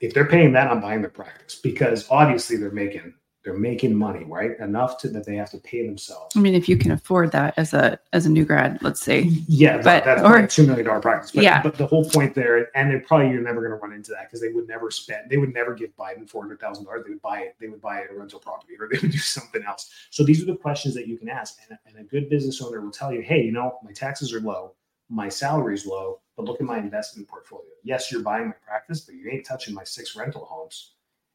If 0.00 0.14
they're 0.14 0.28
paying 0.28 0.52
that, 0.52 0.70
I'm 0.70 0.80
buying 0.80 1.00
their 1.00 1.10
practice 1.10 1.56
because 1.56 2.06
obviously 2.10 2.56
they're 2.56 2.70
making 2.70 3.12
they're 3.44 3.54
making 3.54 3.94
money, 3.94 4.24
right? 4.24 4.58
Enough 4.60 4.98
to 4.98 5.08
that 5.08 5.26
they 5.26 5.34
have 5.34 5.50
to 5.50 5.58
pay 5.58 5.84
themselves. 5.84 6.36
I 6.36 6.40
mean, 6.40 6.54
if 6.54 6.68
you 6.68 6.76
can 6.76 6.92
afford 6.92 7.32
that 7.32 7.54
as 7.56 7.74
a 7.74 7.98
as 8.12 8.24
a 8.24 8.30
new 8.30 8.44
grad, 8.44 8.80
let's 8.82 9.02
say. 9.02 9.22
Yeah, 9.48 9.78
but, 9.78 10.04
that's 10.04 10.22
or, 10.22 10.36
a 10.36 10.46
two 10.46 10.66
million 10.66 10.86
dollar 10.86 11.00
practice. 11.00 11.32
But, 11.32 11.42
yeah. 11.42 11.60
But 11.60 11.76
the 11.76 11.86
whole 11.86 12.04
point 12.04 12.34
there, 12.34 12.70
and 12.76 12.90
then 12.90 13.02
probably 13.06 13.30
you're 13.30 13.42
never 13.42 13.60
going 13.60 13.72
to 13.72 13.84
run 13.84 13.92
into 13.92 14.12
that 14.12 14.28
because 14.28 14.40
they 14.40 14.52
would 14.52 14.68
never 14.68 14.90
spend. 14.90 15.28
They 15.28 15.38
would 15.38 15.52
never 15.52 15.74
give 15.74 15.96
Biden 15.96 16.28
four 16.28 16.42
hundred 16.42 16.60
thousand 16.60 16.84
dollars. 16.84 17.02
They 17.04 17.10
would 17.10 17.22
buy 17.22 17.40
it. 17.40 17.56
They 17.60 17.68
would 17.68 17.80
buy 17.80 18.02
a 18.02 18.14
rental 18.14 18.38
property, 18.38 18.74
or 18.78 18.88
they 18.88 18.98
would 19.00 19.10
do 19.10 19.18
something 19.18 19.62
else. 19.64 19.90
So 20.10 20.24
these 20.24 20.40
are 20.40 20.46
the 20.46 20.56
questions 20.56 20.94
that 20.94 21.08
you 21.08 21.18
can 21.18 21.28
ask, 21.28 21.58
and, 21.68 21.78
and 21.86 21.96
a 21.98 22.08
good 22.08 22.30
business 22.30 22.62
owner 22.62 22.80
will 22.80 22.92
tell 22.92 23.12
you, 23.12 23.22
hey, 23.22 23.42
you 23.42 23.52
know, 23.52 23.78
my 23.82 23.92
taxes 23.92 24.32
are 24.32 24.40
low, 24.40 24.74
my 25.08 25.28
salary 25.28 25.74
is 25.74 25.84
low, 25.84 26.20
but 26.36 26.44
look 26.44 26.60
at 26.60 26.66
my 26.66 26.78
investment 26.78 27.28
portfolio. 27.28 27.66
Yes, 27.82 28.12
you're 28.12 28.22
buying 28.22 28.46
my 28.46 28.54
practice, 28.64 29.00
but 29.00 29.16
you 29.16 29.28
ain't 29.30 29.44
touching 29.44 29.74
my 29.74 29.82
six 29.82 30.14
rental 30.14 30.44
homes 30.44 30.92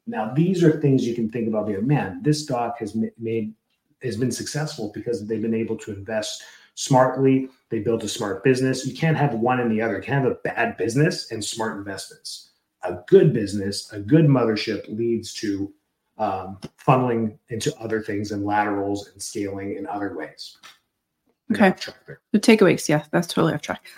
now, 0.08 0.34
these 0.34 0.64
are 0.64 0.80
things 0.80 1.06
you 1.06 1.14
can 1.14 1.30
think 1.30 1.48
about. 1.48 1.68
Being, 1.68 1.86
man, 1.86 2.22
this 2.24 2.44
stock 2.44 2.80
has 2.80 2.96
made 3.18 3.54
has 4.02 4.16
been 4.16 4.32
successful 4.32 4.92
because 4.94 5.28
they've 5.28 5.42
been 5.42 5.54
able 5.54 5.76
to 5.78 5.92
invest 5.92 6.44
smartly. 6.76 7.50
They 7.70 7.80
built 7.80 8.04
a 8.04 8.08
smart 8.08 8.44
business. 8.44 8.86
You 8.86 8.96
can't 8.96 9.18
have 9.18 9.34
one 9.34 9.60
and 9.60 9.72
the 9.72 9.82
other. 9.82 9.98
You 9.98 10.04
can't 10.04 10.24
have 10.24 10.32
a 10.32 10.36
bad 10.36 10.78
business 10.78 11.32
and 11.32 11.44
smart 11.44 11.78
investments. 11.78 12.52
A 12.84 13.00
good 13.08 13.34
business, 13.34 13.92
a 13.92 14.00
good 14.00 14.26
mothership 14.26 14.88
leads 14.88 15.34
to 15.36 15.74
um, 16.18 16.60
funneling 16.84 17.38
into 17.50 17.76
other 17.80 18.02
things 18.02 18.32
and 18.32 18.46
laterals 18.46 19.10
and 19.10 19.22
scaling 19.22 19.76
in 19.76 19.86
other 19.88 20.16
ways. 20.16 20.58
Okay. 21.52 21.74
The 22.32 22.40
takeaways. 22.40 22.88
Yeah, 22.88 23.04
that's 23.12 23.28
totally 23.28 23.54
off 23.54 23.62
track. 23.62 23.84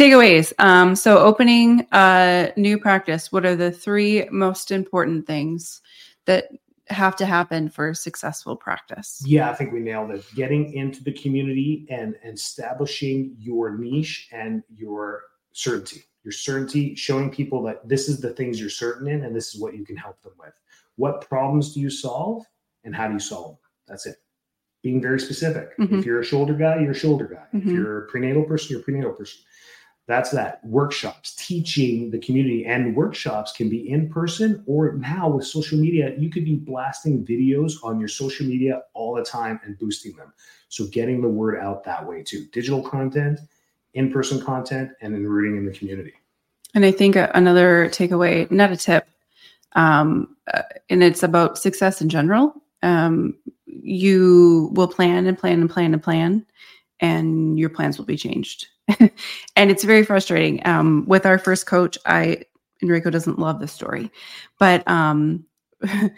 takeaways. 0.00 0.52
Um, 0.58 0.96
so 0.96 1.18
opening 1.18 1.86
a 1.92 2.52
new 2.56 2.78
practice, 2.78 3.30
what 3.30 3.44
are 3.44 3.54
the 3.54 3.70
three 3.70 4.26
most 4.30 4.70
important 4.70 5.26
things 5.26 5.82
that 6.24 6.48
have 6.88 7.14
to 7.16 7.26
happen 7.26 7.68
for 7.68 7.92
successful 7.92 8.56
practice? 8.56 9.22
Yeah, 9.26 9.50
I 9.50 9.54
think 9.54 9.72
we 9.72 9.80
nailed 9.80 10.10
it. 10.10 10.24
Getting 10.34 10.72
into 10.72 11.04
the 11.04 11.12
community 11.12 11.86
and, 11.90 12.14
and 12.24 12.34
establishing 12.34 13.36
your 13.38 13.76
niche 13.76 14.28
and 14.32 14.62
your 14.74 15.22
certainty. 15.52 16.04
Your 16.24 16.32
certainty, 16.32 16.94
showing 16.94 17.30
people 17.30 17.62
that 17.64 17.86
this 17.88 18.08
is 18.08 18.20
the 18.20 18.30
things 18.30 18.60
you're 18.60 18.68
certain 18.70 19.06
in 19.06 19.24
and 19.24 19.34
this 19.34 19.54
is 19.54 19.60
what 19.60 19.74
you 19.74 19.84
can 19.84 19.96
help 19.96 20.20
them 20.22 20.32
with. 20.38 20.54
What 20.96 21.26
problems 21.28 21.72
do 21.72 21.80
you 21.80 21.90
solve 21.90 22.44
and 22.84 22.94
how 22.94 23.06
do 23.06 23.14
you 23.14 23.20
solve 23.20 23.52
them? 23.52 23.58
That's 23.86 24.06
it 24.06 24.16
being 24.82 25.00
very 25.00 25.20
specific. 25.20 25.76
Mm-hmm. 25.78 25.98
If 25.98 26.06
you're 26.06 26.20
a 26.20 26.24
shoulder 26.24 26.54
guy, 26.54 26.80
you're 26.80 26.92
a 26.92 26.94
shoulder 26.94 27.26
guy. 27.26 27.58
Mm-hmm. 27.58 27.68
If 27.68 27.74
you're 27.74 28.04
a 28.04 28.08
prenatal 28.08 28.44
person, 28.44 28.68
you're 28.70 28.80
a 28.80 28.82
prenatal 28.82 29.12
person. 29.12 29.40
That's 30.10 30.30
that. 30.32 30.58
Workshops, 30.64 31.36
teaching 31.36 32.10
the 32.10 32.18
community, 32.18 32.66
and 32.66 32.96
workshops 32.96 33.52
can 33.52 33.68
be 33.68 33.88
in 33.88 34.10
person 34.10 34.60
or 34.66 34.94
now 34.94 35.28
with 35.28 35.46
social 35.46 35.78
media, 35.78 36.16
you 36.18 36.30
could 36.30 36.44
be 36.44 36.56
blasting 36.56 37.24
videos 37.24 37.74
on 37.84 38.00
your 38.00 38.08
social 38.08 38.44
media 38.44 38.82
all 38.92 39.14
the 39.14 39.22
time 39.22 39.60
and 39.62 39.78
boosting 39.78 40.16
them. 40.16 40.32
So 40.68 40.86
getting 40.88 41.22
the 41.22 41.28
word 41.28 41.60
out 41.60 41.84
that 41.84 42.04
way 42.04 42.24
too. 42.24 42.46
Digital 42.50 42.82
content, 42.82 43.38
in 43.94 44.10
person 44.10 44.44
content, 44.44 44.90
and 45.00 45.14
then 45.14 45.24
rooting 45.24 45.56
in 45.56 45.64
the 45.64 45.72
community. 45.72 46.14
And 46.74 46.84
I 46.84 46.90
think 46.90 47.14
another 47.14 47.88
takeaway, 47.90 48.50
not 48.50 48.72
a 48.72 48.76
tip, 48.76 49.08
um, 49.76 50.34
uh, 50.52 50.62
and 50.88 51.04
it's 51.04 51.22
about 51.22 51.56
success 51.56 52.02
in 52.02 52.08
general. 52.08 52.52
Um, 52.82 53.38
you 53.66 54.70
will 54.72 54.88
plan 54.88 55.28
and 55.28 55.38
plan 55.38 55.60
and 55.60 55.70
plan 55.70 55.94
and 55.94 56.02
plan, 56.02 56.44
and 57.00 57.58
your 57.58 57.70
plans 57.70 57.98
will 57.98 58.04
be 58.04 58.16
changed. 58.16 58.66
and 58.98 59.70
it's 59.70 59.84
very 59.84 60.04
frustrating. 60.04 60.64
Um, 60.66 61.04
with 61.06 61.26
our 61.26 61.38
first 61.38 61.66
coach, 61.66 61.98
I 62.06 62.44
Enrico 62.82 63.10
doesn't 63.10 63.38
love 63.38 63.60
this 63.60 63.72
story, 63.72 64.10
but 64.58 64.86
um, 64.88 65.44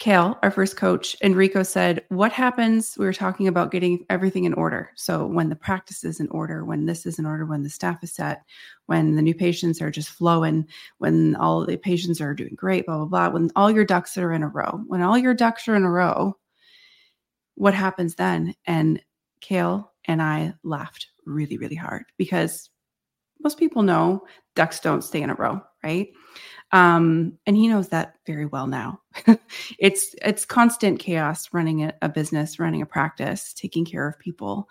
Kale, 0.00 0.38
our 0.42 0.50
first 0.50 0.76
coach, 0.76 1.16
Enrico 1.22 1.62
said, 1.62 2.04
What 2.08 2.32
happens? 2.32 2.96
We 2.98 3.06
were 3.06 3.12
talking 3.12 3.48
about 3.48 3.70
getting 3.70 4.04
everything 4.10 4.44
in 4.44 4.52
order. 4.54 4.90
So, 4.96 5.24
when 5.24 5.48
the 5.48 5.56
practice 5.56 6.04
is 6.04 6.20
in 6.20 6.28
order, 6.28 6.64
when 6.64 6.84
this 6.84 7.06
is 7.06 7.18
in 7.18 7.26
order, 7.26 7.46
when 7.46 7.62
the 7.62 7.70
staff 7.70 8.02
is 8.02 8.12
set, 8.12 8.42
when 8.86 9.14
the 9.14 9.22
new 9.22 9.34
patients 9.34 9.80
are 9.80 9.90
just 9.90 10.10
flowing, 10.10 10.66
when 10.98 11.36
all 11.36 11.64
the 11.64 11.76
patients 11.76 12.20
are 12.20 12.34
doing 12.34 12.54
great, 12.56 12.86
blah, 12.86 12.98
blah, 12.98 13.06
blah, 13.06 13.28
when 13.30 13.50
all 13.56 13.70
your 13.70 13.84
ducks 13.84 14.18
are 14.18 14.32
in 14.32 14.42
a 14.42 14.48
row, 14.48 14.82
when 14.88 15.00
all 15.00 15.16
your 15.16 15.34
ducks 15.34 15.68
are 15.68 15.76
in 15.76 15.84
a 15.84 15.90
row, 15.90 16.36
what 17.54 17.72
happens 17.72 18.16
then? 18.16 18.54
And 18.66 19.00
Kale 19.40 19.92
and 20.06 20.22
I 20.22 20.54
laughed 20.62 21.08
really, 21.26 21.56
really 21.56 21.76
hard 21.76 22.04
because 22.16 22.70
most 23.42 23.58
people 23.58 23.82
know 23.82 24.24
ducks 24.54 24.80
don't 24.80 25.02
stay 25.02 25.22
in 25.22 25.30
a 25.30 25.34
row, 25.34 25.60
right? 25.82 26.08
Um, 26.72 27.38
and 27.46 27.56
he 27.56 27.68
knows 27.68 27.88
that 27.88 28.14
very 28.26 28.46
well 28.46 28.66
now. 28.66 29.00
it's 29.78 30.14
it's 30.22 30.44
constant 30.44 30.98
chaos 30.98 31.48
running 31.52 31.84
a, 31.84 31.94
a, 32.02 32.08
business, 32.08 32.58
running 32.58 32.82
a 32.82 32.86
practice, 32.86 33.52
taking 33.52 33.84
care 33.84 34.08
of 34.08 34.18
people. 34.18 34.68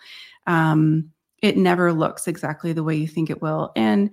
Um, 0.47 1.11
it 1.41 1.57
never 1.57 1.93
looks 1.93 2.27
exactly 2.27 2.73
the 2.73 2.83
way 2.83 2.95
you 2.95 3.07
think 3.07 3.29
it 3.29 3.41
will. 3.41 3.71
And 3.75 4.09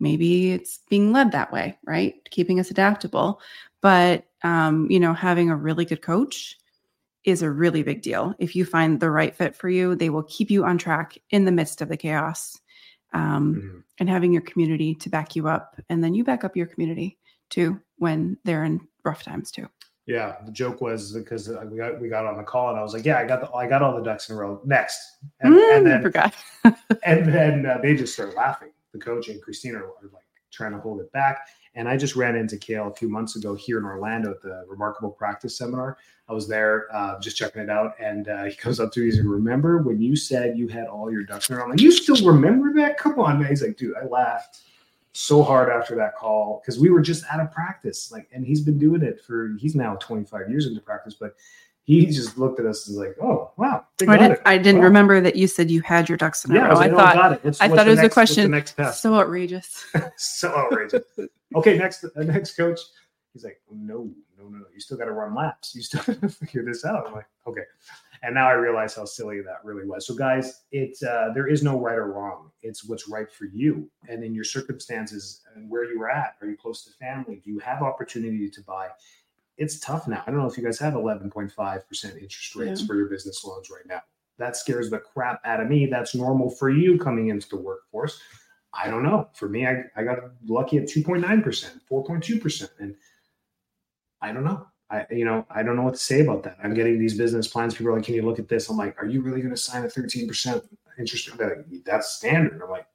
maybe 0.00 0.52
it's 0.52 0.80
being 0.90 1.12
led 1.12 1.32
that 1.32 1.52
way, 1.52 1.78
right? 1.86 2.14
Keeping 2.30 2.58
us 2.58 2.70
adaptable. 2.70 3.40
But, 3.80 4.26
um, 4.42 4.90
you 4.90 4.98
know, 4.98 5.14
having 5.14 5.50
a 5.50 5.56
really 5.56 5.84
good 5.84 6.02
coach 6.02 6.56
is 7.24 7.42
a 7.42 7.50
really 7.50 7.82
big 7.82 8.02
deal. 8.02 8.34
If 8.38 8.56
you 8.56 8.64
find 8.64 8.98
the 8.98 9.10
right 9.10 9.34
fit 9.34 9.54
for 9.54 9.68
you, 9.68 9.94
they 9.94 10.10
will 10.10 10.24
keep 10.24 10.50
you 10.50 10.64
on 10.64 10.78
track 10.78 11.16
in 11.30 11.44
the 11.44 11.52
midst 11.52 11.80
of 11.80 11.88
the 11.88 11.96
chaos. 11.96 12.58
Um, 13.12 13.54
mm-hmm. 13.54 13.78
And 14.00 14.08
having 14.08 14.32
your 14.32 14.42
community 14.42 14.94
to 14.96 15.10
back 15.10 15.36
you 15.36 15.46
up, 15.46 15.80
and 15.88 16.02
then 16.02 16.14
you 16.14 16.24
back 16.24 16.44
up 16.44 16.56
your 16.56 16.66
community 16.66 17.18
too 17.50 17.80
when 17.98 18.38
they're 18.44 18.64
in 18.64 18.80
rough 19.04 19.22
times 19.22 19.50
too. 19.50 19.68
Yeah, 20.06 20.36
the 20.44 20.50
joke 20.50 20.80
was 20.80 21.12
because 21.12 21.48
we 21.48 21.76
got 21.76 22.00
we 22.00 22.08
got 22.08 22.26
on 22.26 22.36
the 22.36 22.42
call 22.42 22.70
and 22.70 22.78
I 22.78 22.82
was 22.82 22.92
like, 22.92 23.04
"Yeah, 23.04 23.18
I 23.18 23.24
got 23.24 23.40
the 23.40 23.50
I 23.52 23.68
got 23.68 23.82
all 23.82 23.94
the 23.94 24.02
ducks 24.02 24.28
in 24.28 24.34
a 24.34 24.38
row." 24.38 24.60
Next, 24.64 24.98
and, 25.40 25.54
mm, 25.54 25.76
and 25.76 25.86
then 25.86 26.02
forgot, 26.02 26.34
and 27.04 27.32
then 27.32 27.66
uh, 27.66 27.78
they 27.80 27.94
just 27.94 28.12
started 28.12 28.34
laughing. 28.34 28.70
The 28.92 28.98
coach 28.98 29.28
and 29.28 29.40
Christina 29.40 29.78
are 29.78 29.92
like 30.12 30.24
trying 30.50 30.72
to 30.72 30.78
hold 30.78 31.00
it 31.00 31.12
back. 31.12 31.46
And 31.74 31.88
I 31.88 31.96
just 31.96 32.16
ran 32.16 32.36
into 32.36 32.58
Kale 32.58 32.88
a 32.88 32.94
few 32.94 33.08
months 33.08 33.36
ago 33.36 33.54
here 33.54 33.78
in 33.78 33.84
Orlando 33.84 34.30
at 34.30 34.42
the 34.42 34.64
Remarkable 34.68 35.10
Practice 35.10 35.56
Seminar. 35.56 35.96
I 36.28 36.34
was 36.34 36.46
there 36.46 36.86
uh, 36.94 37.18
just 37.20 37.36
checking 37.36 37.62
it 37.62 37.70
out, 37.70 37.94
and 37.98 38.28
uh, 38.28 38.44
he 38.44 38.56
goes 38.56 38.78
up 38.80 38.92
to 38.92 39.00
me. 39.00 39.06
He's 39.06 39.16
like, 39.16 39.26
"Remember 39.26 39.78
when 39.78 40.00
you 40.00 40.16
said 40.16 40.58
you 40.58 40.68
had 40.68 40.86
all 40.86 41.10
your 41.10 41.24
ducks 41.24 41.48
in 41.48 41.54
a 41.54 41.58
row?" 41.58 41.64
I'm 41.64 41.70
like, 41.70 41.80
"You 41.80 41.92
still 41.92 42.16
remember 42.26 42.72
that? 42.74 42.98
Come 42.98 43.18
on, 43.18 43.40
man!" 43.40 43.48
He's 43.48 43.62
like, 43.62 43.76
"Dude, 43.76 43.96
I 43.96 44.06
laughed." 44.06 44.62
so 45.14 45.42
hard 45.42 45.68
after 45.68 45.94
that 45.94 46.16
call 46.16 46.60
because 46.62 46.80
we 46.80 46.90
were 46.90 47.02
just 47.02 47.24
out 47.30 47.40
of 47.40 47.52
practice. 47.52 48.10
Like, 48.10 48.28
and 48.32 48.46
he's 48.46 48.62
been 48.62 48.78
doing 48.78 49.02
it 49.02 49.20
for 49.20 49.50
he's 49.58 49.74
now 49.74 49.96
25 49.96 50.48
years 50.48 50.66
into 50.66 50.80
practice, 50.80 51.14
but 51.14 51.34
he 51.84 52.06
just 52.06 52.38
looked 52.38 52.60
at 52.60 52.66
us 52.66 52.86
and 52.86 52.96
was 52.96 53.06
like, 53.06 53.16
"Oh, 53.20 53.50
wow!" 53.56 53.84
I, 54.06 54.16
did, 54.16 54.38
I, 54.46 54.56
didn't 54.56 54.82
wow. 54.82 54.88
rember 54.88 55.20
that 55.20 55.34
you 55.34 55.48
said 55.48 55.70
you 55.70 55.82
had 55.82 56.08
your 56.08 56.16
ducks 56.16 56.44
in 56.44 56.52
a 56.52 56.54
yeah, 56.54 56.68
row. 56.68 56.76
I, 56.76 56.84
I 56.84 56.90
thought 56.90 57.32
it. 57.44 57.56
I 57.60 57.68
thought 57.68 57.86
it 57.86 57.90
was 57.90 57.98
next, 57.98 58.12
a 58.12 58.14
question. 58.14 58.64
So 58.92 59.14
outrageous. 59.14 59.84
so 60.16 60.54
outrageous. 60.56 61.02
Okay, 61.54 61.76
next 61.76 62.04
next 62.16 62.56
coach. 62.56 62.80
He's 63.32 63.44
like, 63.44 63.60
"No, 63.70 64.10
no, 64.38 64.44
no, 64.44 64.58
no! 64.58 64.64
You 64.74 64.80
still 64.80 64.98
got 64.98 65.06
to 65.06 65.12
run 65.12 65.34
laps. 65.34 65.74
You 65.74 65.82
still 65.82 66.02
got 66.06 66.20
to 66.20 66.28
figure 66.28 66.64
this 66.64 66.84
out." 66.84 67.06
I'm 67.06 67.14
like, 67.14 67.26
"Okay." 67.46 67.62
And 68.22 68.34
now 68.34 68.48
I 68.48 68.52
realize 68.52 68.94
how 68.94 69.04
silly 69.04 69.40
that 69.40 69.64
really 69.64 69.86
was. 69.86 70.06
So, 70.06 70.14
guys, 70.14 70.62
it 70.70 70.96
uh, 71.02 71.32
there 71.32 71.48
is 71.48 71.62
no 71.62 71.78
right 71.78 71.96
or 71.96 72.12
wrong. 72.12 72.50
It's 72.62 72.84
what's 72.84 73.08
right 73.08 73.30
for 73.30 73.46
you 73.46 73.90
and 74.08 74.22
in 74.22 74.34
your 74.34 74.44
circumstances 74.44 75.40
and 75.54 75.68
where 75.68 75.90
you 75.90 76.00
are 76.02 76.10
at. 76.10 76.36
Are 76.40 76.46
you 76.46 76.56
close 76.56 76.84
to 76.84 76.92
family? 76.92 77.40
Do 77.44 77.50
you 77.50 77.58
have 77.60 77.82
opportunity 77.82 78.48
to 78.48 78.60
buy? 78.62 78.88
It's 79.58 79.80
tough 79.80 80.08
now. 80.08 80.22
I 80.26 80.30
don't 80.30 80.40
know 80.40 80.46
if 80.46 80.56
you 80.56 80.64
guys 80.64 80.78
have 80.78 80.94
11.5% 80.94 82.04
interest 82.14 82.56
rates 82.56 82.80
yeah. 82.80 82.86
for 82.86 82.96
your 82.96 83.06
business 83.06 83.44
loans 83.44 83.70
right 83.70 83.86
now. 83.86 84.00
That 84.38 84.56
scares 84.56 84.90
the 84.90 84.98
crap 84.98 85.40
out 85.44 85.60
of 85.60 85.68
me. 85.68 85.86
That's 85.86 86.14
normal 86.14 86.50
for 86.50 86.70
you 86.70 86.98
coming 86.98 87.28
into 87.28 87.48
the 87.48 87.58
workforce. 87.58 88.20
I 88.74 88.88
don't 88.88 89.02
know. 89.02 89.28
For 89.34 89.48
me, 89.48 89.66
I, 89.66 89.84
I 89.96 90.02
got 90.02 90.18
lucky 90.46 90.78
at 90.78 90.84
2.9%, 90.84 91.80
4.2%. 91.90 92.68
And 92.78 92.94
I 94.20 94.32
don't 94.32 94.44
know. 94.44 94.66
I, 94.92 95.06
you 95.10 95.24
know, 95.24 95.46
I 95.50 95.62
don't 95.62 95.76
know 95.76 95.82
what 95.82 95.94
to 95.94 96.00
say 96.00 96.20
about 96.20 96.42
that. 96.44 96.58
I'm 96.62 96.74
getting 96.74 96.98
these 96.98 97.16
business 97.16 97.48
plans. 97.48 97.74
People 97.74 97.92
are 97.92 97.96
like, 97.96 98.04
"Can 98.04 98.14
you 98.14 98.22
look 98.22 98.38
at 98.38 98.48
this?" 98.48 98.68
I'm 98.68 98.76
like, 98.76 98.94
"Are 99.02 99.06
you 99.06 99.22
really 99.22 99.40
going 99.40 99.54
to 99.54 99.60
sign 99.60 99.84
a 99.84 99.88
13 99.88 100.28
percent 100.28 100.62
interest?" 100.98 101.30
Like, 101.40 101.64
That's 101.86 102.10
standard. 102.10 102.60
I'm 102.62 102.70
like, 102.70 102.86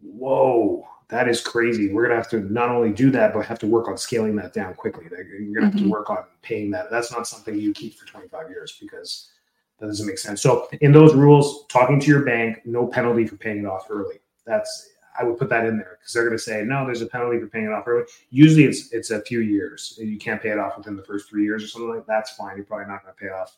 "Whoa, 0.00 0.86
that 1.08 1.28
is 1.28 1.40
crazy." 1.40 1.92
We're 1.92 2.06
going 2.06 2.16
to 2.16 2.16
have 2.16 2.30
to 2.30 2.52
not 2.52 2.68
only 2.68 2.92
do 2.92 3.10
that, 3.10 3.34
but 3.34 3.44
have 3.44 3.58
to 3.58 3.66
work 3.66 3.88
on 3.88 3.98
scaling 3.98 4.36
that 4.36 4.52
down 4.52 4.74
quickly. 4.74 5.06
You're 5.10 5.24
going 5.24 5.54
to 5.54 5.60
have 5.62 5.74
mm-hmm. 5.74 5.84
to 5.86 5.90
work 5.90 6.10
on 6.10 6.18
paying 6.42 6.70
that. 6.70 6.92
That's 6.92 7.10
not 7.10 7.26
something 7.26 7.58
you 7.58 7.72
keep 7.72 7.98
for 7.98 8.06
25 8.06 8.48
years 8.48 8.78
because 8.80 9.32
that 9.80 9.86
doesn't 9.86 10.06
make 10.06 10.18
sense. 10.18 10.40
So, 10.40 10.68
in 10.80 10.92
those 10.92 11.12
rules, 11.12 11.66
talking 11.66 11.98
to 11.98 12.06
your 12.06 12.24
bank, 12.24 12.60
no 12.64 12.86
penalty 12.86 13.26
for 13.26 13.36
paying 13.36 13.58
it 13.58 13.66
off 13.66 13.86
early. 13.90 14.20
That's 14.46 14.90
I 15.18 15.24
would 15.24 15.38
put 15.38 15.48
that 15.50 15.66
in 15.66 15.76
there 15.76 15.98
because 15.98 16.12
they're 16.12 16.24
going 16.24 16.36
to 16.36 16.42
say 16.42 16.62
no. 16.64 16.86
There's 16.86 17.02
a 17.02 17.06
penalty 17.06 17.38
for 17.40 17.46
paying 17.46 17.66
it 17.66 17.72
off 17.72 17.86
early. 17.86 18.04
Usually, 18.30 18.64
it's 18.64 18.92
it's 18.92 19.10
a 19.10 19.20
few 19.22 19.40
years. 19.40 19.98
You 20.00 20.18
can't 20.18 20.40
pay 20.40 20.50
it 20.50 20.58
off 20.58 20.78
within 20.78 20.96
the 20.96 21.02
first 21.04 21.28
three 21.28 21.44
years 21.44 21.64
or 21.64 21.66
something 21.66 21.88
like 21.88 22.06
that. 22.06 22.06
That's 22.06 22.30
fine. 22.30 22.56
You're 22.56 22.64
probably 22.64 22.86
not 22.86 23.02
going 23.02 23.14
to 23.14 23.20
pay 23.20 23.28
off 23.28 23.56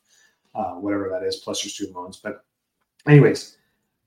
uh, 0.54 0.74
whatever 0.80 1.08
that 1.10 1.22
is 1.22 1.36
plus 1.36 1.62
your 1.64 1.70
student 1.70 1.96
loans. 1.96 2.16
But, 2.16 2.44
anyways, 3.06 3.58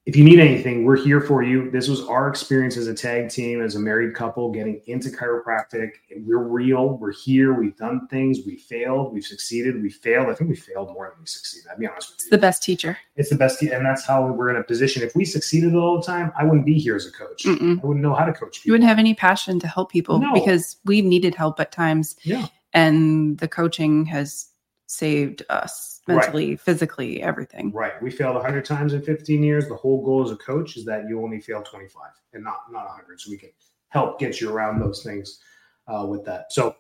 if 0.06 0.16
you 0.16 0.24
need 0.24 0.40
anything, 0.40 0.86
we're 0.86 0.98
here 0.98 1.20
for 1.20 1.42
you. 1.42 1.72
This 1.72 1.88
was 1.88 2.04
our 2.08 2.30
experience 2.30 2.78
as 2.78 2.86
a 2.86 2.94
tag 2.94 3.30
team, 3.30 3.60
as 3.60 3.74
a 3.74 3.80
married 3.80 4.14
couple 4.14 4.52
getting 4.52 4.80
into 4.86 5.10
chiropractic. 5.10 5.94
We're 6.18 6.44
real. 6.44 7.00
We're 7.00 7.12
here. 7.12 7.54
We've 7.54 7.76
done 7.76 8.08
things. 8.08 8.40
We 8.46 8.58
failed. 8.58 9.14
We've 9.14 9.26
succeeded. 9.26 9.82
We 9.82 9.90
failed. 9.90 10.30
I 10.30 10.36
think 10.36 10.52
we 10.52 10.56
failed 10.56 10.94
more 10.94 11.10
than 11.10 11.20
we 11.20 11.26
succeeded. 11.26 11.72
I'll 11.72 11.80
be 11.80 11.88
honest 11.88 12.12
with 12.12 12.20
you. 12.20 12.26
It's 12.26 12.30
the 12.30 12.38
best 12.38 12.62
teacher. 12.62 12.98
It's 13.16 13.32
the 13.32 13.36
best. 13.36 13.60
Te- 13.60 13.72
and 13.72 13.84
that's 13.84 14.06
how 14.06 14.28
we're 14.28 14.52
in 14.52 14.58
a 14.58 14.64
position. 14.64 15.02
If 15.02 15.16
we 15.16 15.26
succeeded 15.26 15.74
all 15.74 16.00
the 16.00 16.06
time, 16.06 16.32
I 16.38 16.44
wouldn't 16.44 16.68
be 16.68 16.78
here 16.78 16.96
as 16.96 17.08
a 17.08 17.12
coach. 17.12 17.44
Mm-mm. 17.44 17.82
I 17.84 17.86
wouldn't 17.86 18.04
know 18.04 18.14
how 18.14 18.26
to 18.26 18.34
coach 18.34 18.58
people. 18.58 18.68
You 18.68 18.72
wouldn't 18.74 18.88
have 18.88 19.00
any 19.00 19.16
passion 19.16 19.60
to 19.60 19.68
help 19.68 19.92
people 19.92 20.20
no. 20.20 20.34
because 20.34 20.78
we've 20.86 21.06
needed 21.06 21.34
help 21.34 21.60
at 21.60 21.72
times. 21.72 22.16
Yeah. 22.22 22.46
And 22.74 23.40
the 23.40 23.48
coaching 23.48 24.06
has 24.06 24.50
saved 24.96 25.44
us 25.50 26.02
mentally, 26.08 26.50
right. 26.50 26.62
physically, 26.62 27.22
everything. 27.22 27.72
Right. 27.72 28.02
We 28.02 28.12
failed 28.12 28.36
100 28.36 28.66
times 28.66 28.94
in 28.94 29.02
15 29.02 29.44
years. 29.44 29.68
The 29.68 29.76
whole 29.76 30.04
goal 30.04 30.24
as 30.24 30.32
a 30.32 30.38
coach 30.38 30.78
is 30.78 30.86
that 30.86 31.08
you 31.08 31.22
only 31.24 31.40
fail 31.40 31.62
25 31.62 32.02
and 32.34 32.44
not 32.44 32.60
not 32.72 32.86
100. 32.86 33.20
So 33.22 33.32
we 33.32 33.38
can 33.38 33.50
help 33.90 34.20
get 34.20 34.42
you 34.42 34.52
around 34.52 34.80
those 34.80 35.04
things 35.04 35.40
uh, 35.88 36.06
with 36.08 36.24
that. 36.26 36.52
So 36.52 36.76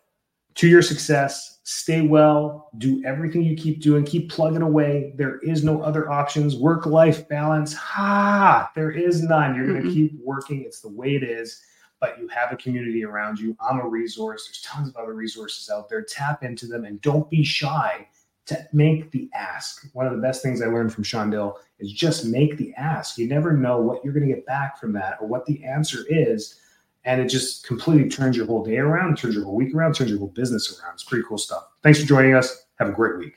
to 0.55 0.67
your 0.67 0.81
success, 0.81 1.59
stay 1.63 2.01
well, 2.01 2.69
do 2.77 3.03
everything 3.05 3.43
you 3.43 3.57
keep 3.57 3.81
doing, 3.81 4.05
keep 4.05 4.31
plugging 4.31 4.61
away. 4.61 5.13
There 5.17 5.39
is 5.39 5.63
no 5.63 5.81
other 5.81 6.09
options. 6.09 6.55
Work 6.55 6.85
life 6.85 7.27
balance, 7.27 7.73
ha, 7.73 8.71
there 8.75 8.91
is 8.91 9.21
none. 9.21 9.55
You're 9.55 9.67
going 9.67 9.83
to 9.83 9.91
keep 9.91 10.17
working. 10.23 10.61
It's 10.61 10.79
the 10.79 10.89
way 10.89 11.15
it 11.15 11.23
is 11.23 11.61
but 12.05 12.19
you 12.19 12.27
have 12.27 12.51
a 12.51 12.57
community 12.57 13.03
around 13.03 13.39
you. 13.39 13.57
I'm 13.59 13.79
a 13.79 13.87
resource. 13.87 14.47
There's 14.47 14.61
tons 14.61 14.89
of 14.89 14.95
other 14.95 15.13
resources 15.13 15.71
out 15.71 15.89
there. 15.89 16.03
Tap 16.03 16.43
into 16.43 16.67
them 16.67 16.85
and 16.85 17.01
don't 17.01 17.27
be 17.31 17.43
shy 17.43 18.07
to 18.45 18.67
make 18.73 19.09
the 19.09 19.27
ask. 19.33 19.87
One 19.93 20.05
of 20.05 20.11
the 20.11 20.21
best 20.21 20.43
things 20.43 20.61
I 20.61 20.67
learned 20.67 20.93
from 20.93 21.03
Sean 21.03 21.31
Dill 21.31 21.57
is 21.79 21.91
just 21.91 22.27
make 22.27 22.57
the 22.57 22.75
ask. 22.75 23.17
You 23.17 23.27
never 23.27 23.53
know 23.53 23.81
what 23.81 24.03
you're 24.03 24.13
going 24.13 24.27
to 24.27 24.33
get 24.35 24.45
back 24.45 24.79
from 24.79 24.93
that 24.93 25.17
or 25.19 25.27
what 25.27 25.47
the 25.47 25.63
answer 25.65 26.05
is. 26.07 26.59
And 27.05 27.19
it 27.19 27.27
just 27.27 27.65
completely 27.65 28.07
turns 28.07 28.37
your 28.37 28.45
whole 28.45 28.63
day 28.63 28.77
around, 28.77 29.17
turns 29.17 29.33
your 29.33 29.45
whole 29.45 29.55
week 29.55 29.73
around, 29.73 29.95
turns 29.95 30.11
your 30.11 30.19
whole 30.19 30.27
business 30.27 30.79
around. 30.79 30.93
It's 30.93 31.03
pretty 31.03 31.25
cool 31.27 31.39
stuff. 31.39 31.69
Thanks 31.81 31.99
for 31.99 32.05
joining 32.05 32.35
us. 32.35 32.65
Have 32.77 32.89
a 32.89 32.93
great 32.93 33.17
week. 33.17 33.33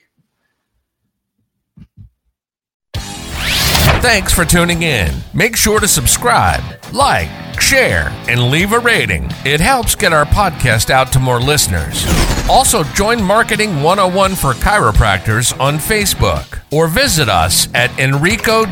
Thanks 4.02 4.33
for 4.33 4.44
tuning 4.44 4.83
in. 4.83 5.11
Make 5.33 5.57
sure 5.57 5.81
to 5.81 5.88
subscribe, 5.88 6.62
like, 6.92 7.31
share, 7.68 8.09
and 8.28 8.50
leave 8.50 8.72
a 8.72 8.78
rating. 8.78 9.31
It 9.44 9.61
helps 9.61 9.94
get 9.94 10.14
our 10.14 10.24
podcast 10.24 10.88
out 10.88 11.12
to 11.12 11.20
more 11.20 11.38
listeners. 11.38 12.07
Also, 12.48 12.83
join 12.83 13.22
Marketing 13.22 13.83
101 13.83 14.35
for 14.37 14.54
Chiropractors 14.54 15.59
on 15.61 15.74
Facebook 15.74 16.61
or 16.72 16.88
visit 16.88 17.28
us 17.28 17.68
at 17.74 17.90
enricod.com 17.90 18.64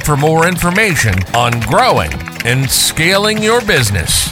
for 0.00 0.16
more 0.18 0.46
information 0.46 1.14
on 1.34 1.58
growing 1.60 2.12
and 2.44 2.68
scaling 2.70 3.42
your 3.42 3.62
business. 3.62 4.28